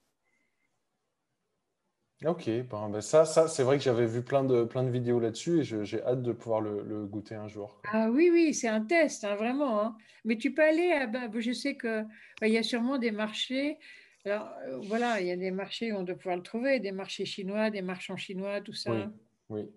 [2.26, 5.20] Ok, bon, ben ça, ça c'est vrai que j'avais vu plein de, plein de vidéos
[5.20, 7.82] là-dessus et j'ai hâte de pouvoir le, le goûter un jour.
[7.92, 9.82] Ah oui, oui, c'est un test, hein, vraiment.
[9.82, 9.98] hein.
[10.26, 12.04] Mais tu peux aller à, bah, je sais que
[12.42, 13.78] bah, il y a sûrement des marchés.
[14.30, 16.92] Alors euh, voilà, il y a des marchés où on doit pouvoir le trouver, des
[16.92, 18.92] marchés chinois, des marchands chinois, tout ça.
[18.92, 19.04] Oui,
[19.50, 19.72] oui,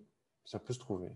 [0.45, 1.09] ça peut se trouver.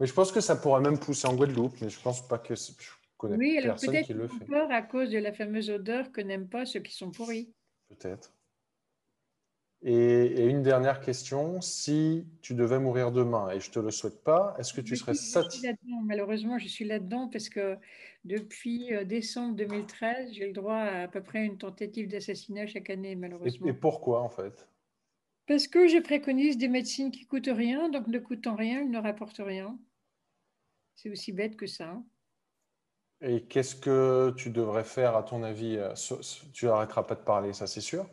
[0.00, 2.54] Mais je pense que ça pourrait même pousser en Guadeloupe, mais je pense pas que
[2.54, 2.72] je
[3.16, 4.44] connais Oui, alors personne qui le fait.
[4.44, 7.52] peur à cause de la fameuse odeur que n'aiment pas ceux qui sont pourris.
[7.88, 8.34] Peut-être.
[9.86, 14.24] Et, une dernière question, si tu devais mourir demain, et je ne te le souhaite
[14.24, 17.76] pas, est-ce que tu serais satisfait Malheureusement, je suis là-dedans parce que
[18.24, 22.90] depuis euh, décembre 2013, j'ai le droit à à peu près une tentative d'assassinat chaque
[22.90, 23.66] année, malheureusement.
[23.66, 24.66] Et, pourquoi, en fait?
[25.46, 28.98] Parce que je préconise des médecines qui coûtent rien, donc ne coûtant rien, elles ne
[28.98, 29.78] rapportent rien.
[30.94, 32.02] C'est aussi bête que ça.
[33.20, 35.76] Et qu'est-ce que tu devrais faire, à ton avis?
[35.76, 35.92] Euh,
[36.52, 38.08] Tu n'arrêteras pas de parler, ça c'est sûr?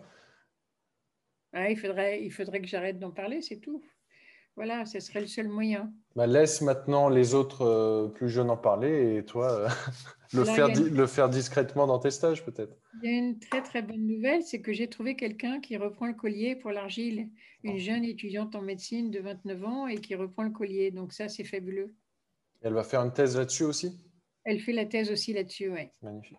[1.54, 3.84] Ah, il, faudrait, il faudrait que j'arrête d'en parler, c'est tout.
[4.56, 5.92] Voilà, ce serait le seul moyen.
[6.16, 9.70] Bah, laisse maintenant les autres euh, plus jeunes en parler et toi euh,
[10.34, 12.76] le, faire, le faire discrètement dans tes stages peut-être.
[13.02, 16.08] Il y a une très très bonne nouvelle, c'est que j'ai trouvé quelqu'un qui reprend
[16.08, 17.30] le collier pour l'argile,
[17.64, 17.80] une oh.
[17.80, 20.92] jeune étudiante en médecine de 29 ans et qui reprend le collier.
[20.92, 21.96] Donc ça, c'est fabuleux.
[22.62, 23.98] Elle va faire une thèse là-dessus aussi?
[24.44, 25.88] Elle fait la thèse aussi là-dessus, oui.
[26.02, 26.38] Magnifique.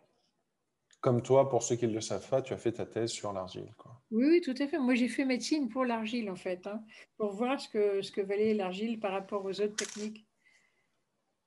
[1.02, 3.32] Comme toi, pour ceux qui ne le savent pas, tu as fait ta thèse sur
[3.32, 3.66] l'argile.
[4.12, 4.78] Oui, oui, tout à fait.
[4.78, 6.80] Moi, j'ai fait médecine pour l'argile, en fait, hein,
[7.16, 10.24] pour voir ce que, ce que valait l'argile par rapport aux autres techniques.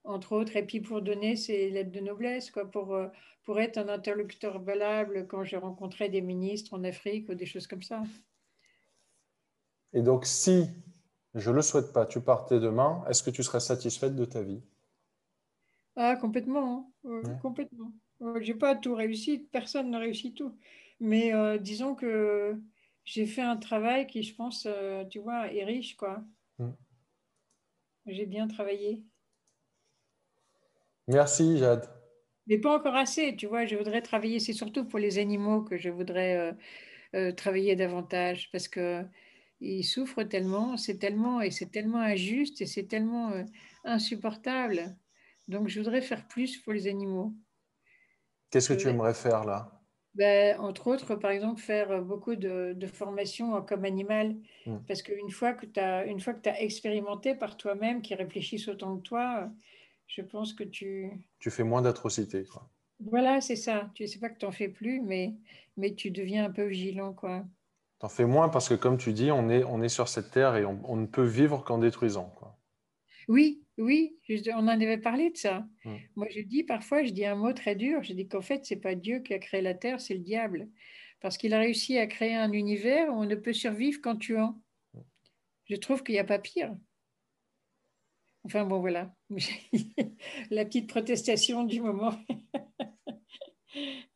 [0.03, 3.07] Entre autres, et puis pour donner ses lettres de noblesse, quoi, pour, euh,
[3.45, 7.65] pour être un interlocuteur valable quand je rencontrais des ministres en Afrique ou des choses
[7.65, 8.03] comme ça.
[9.93, 10.67] Et donc, si,
[11.33, 14.41] je ne le souhaite pas, tu partais demain, est-ce que tu serais satisfaite de ta
[14.41, 14.61] vie?
[15.95, 16.91] Ah, complètement.
[17.05, 17.21] Hein.
[17.41, 17.93] Complètement.
[18.41, 20.57] J'ai pas tout réussi, personne n'a réussi tout.
[20.99, 22.57] Mais euh, disons que
[23.03, 26.23] j'ai fait un travail qui, je pense, euh, tu vois, est riche, quoi.
[26.59, 26.71] Mm.
[28.07, 29.03] J'ai bien travaillé.
[31.07, 31.87] Merci, Jade.
[32.47, 33.65] Mais pas encore assez, tu vois.
[33.65, 36.55] Je voudrais travailler, c'est surtout pour les animaux que je voudrais
[37.15, 39.03] euh, travailler davantage parce que
[39.61, 43.31] ils souffrent tellement, c'est tellement et c'est tellement injuste et c'est tellement
[43.83, 44.95] insupportable.
[45.47, 47.33] Donc, je voudrais faire plus pour les animaux.
[48.55, 49.69] Qu'est-ce que tu aimerais faire là?
[50.13, 54.37] Ben, Entre autres, par exemple, faire beaucoup de, de formations comme animal.
[54.65, 54.77] Hmm.
[54.87, 58.69] Parce qu'une fois que tu as, une fois que as expérimenté par toi-même, qui réfléchissent
[58.69, 59.51] autant que toi,
[60.07, 61.11] je pense que tu...
[61.39, 62.45] Tu fais moins d'atrocités.
[63.01, 63.91] Voilà, c'est ça.
[63.93, 65.35] Tu sais pas que tu n'en fais plus, mais,
[65.75, 67.11] mais tu deviens un peu vigilant.
[67.11, 67.43] quoi.
[67.99, 70.31] Tu en fais moins parce que, comme tu dis, on est, on est sur cette
[70.31, 72.31] terre et on, on ne peut vivre qu'en détruisant.
[72.37, 72.57] Quoi.
[73.27, 74.17] Oui, oui,
[74.53, 75.65] on en avait parlé de ça.
[75.83, 75.95] Mm.
[76.15, 78.77] Moi, je dis parfois, je dis un mot très dur, je dis qu'en fait, c'est
[78.77, 80.69] pas Dieu qui a créé la Terre, c'est le diable.
[81.21, 84.61] Parce qu'il a réussi à créer un univers où on ne peut survivre qu'en tuant.
[84.93, 84.99] Mm.
[85.65, 86.73] Je trouve qu'il n'y a pas pire.
[88.45, 89.13] Enfin bon, voilà.
[90.51, 92.13] la petite protestation du moment.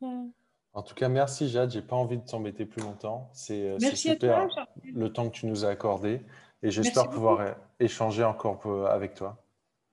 [0.00, 1.72] en tout cas, merci Jade.
[1.72, 3.28] J'ai pas envie de t'embêter plus longtemps.
[3.34, 4.46] C'est euh, super
[4.84, 6.20] le temps que tu nous as accordé.
[6.62, 9.42] Et j'espère pouvoir échanger encore avec toi.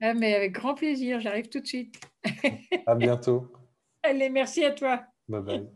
[0.02, 2.00] Ah, mais avec grand plaisir, j'arrive tout de suite.
[2.86, 3.52] à bientôt.
[4.04, 5.04] Allez, merci à toi.
[5.28, 5.68] Bye bye.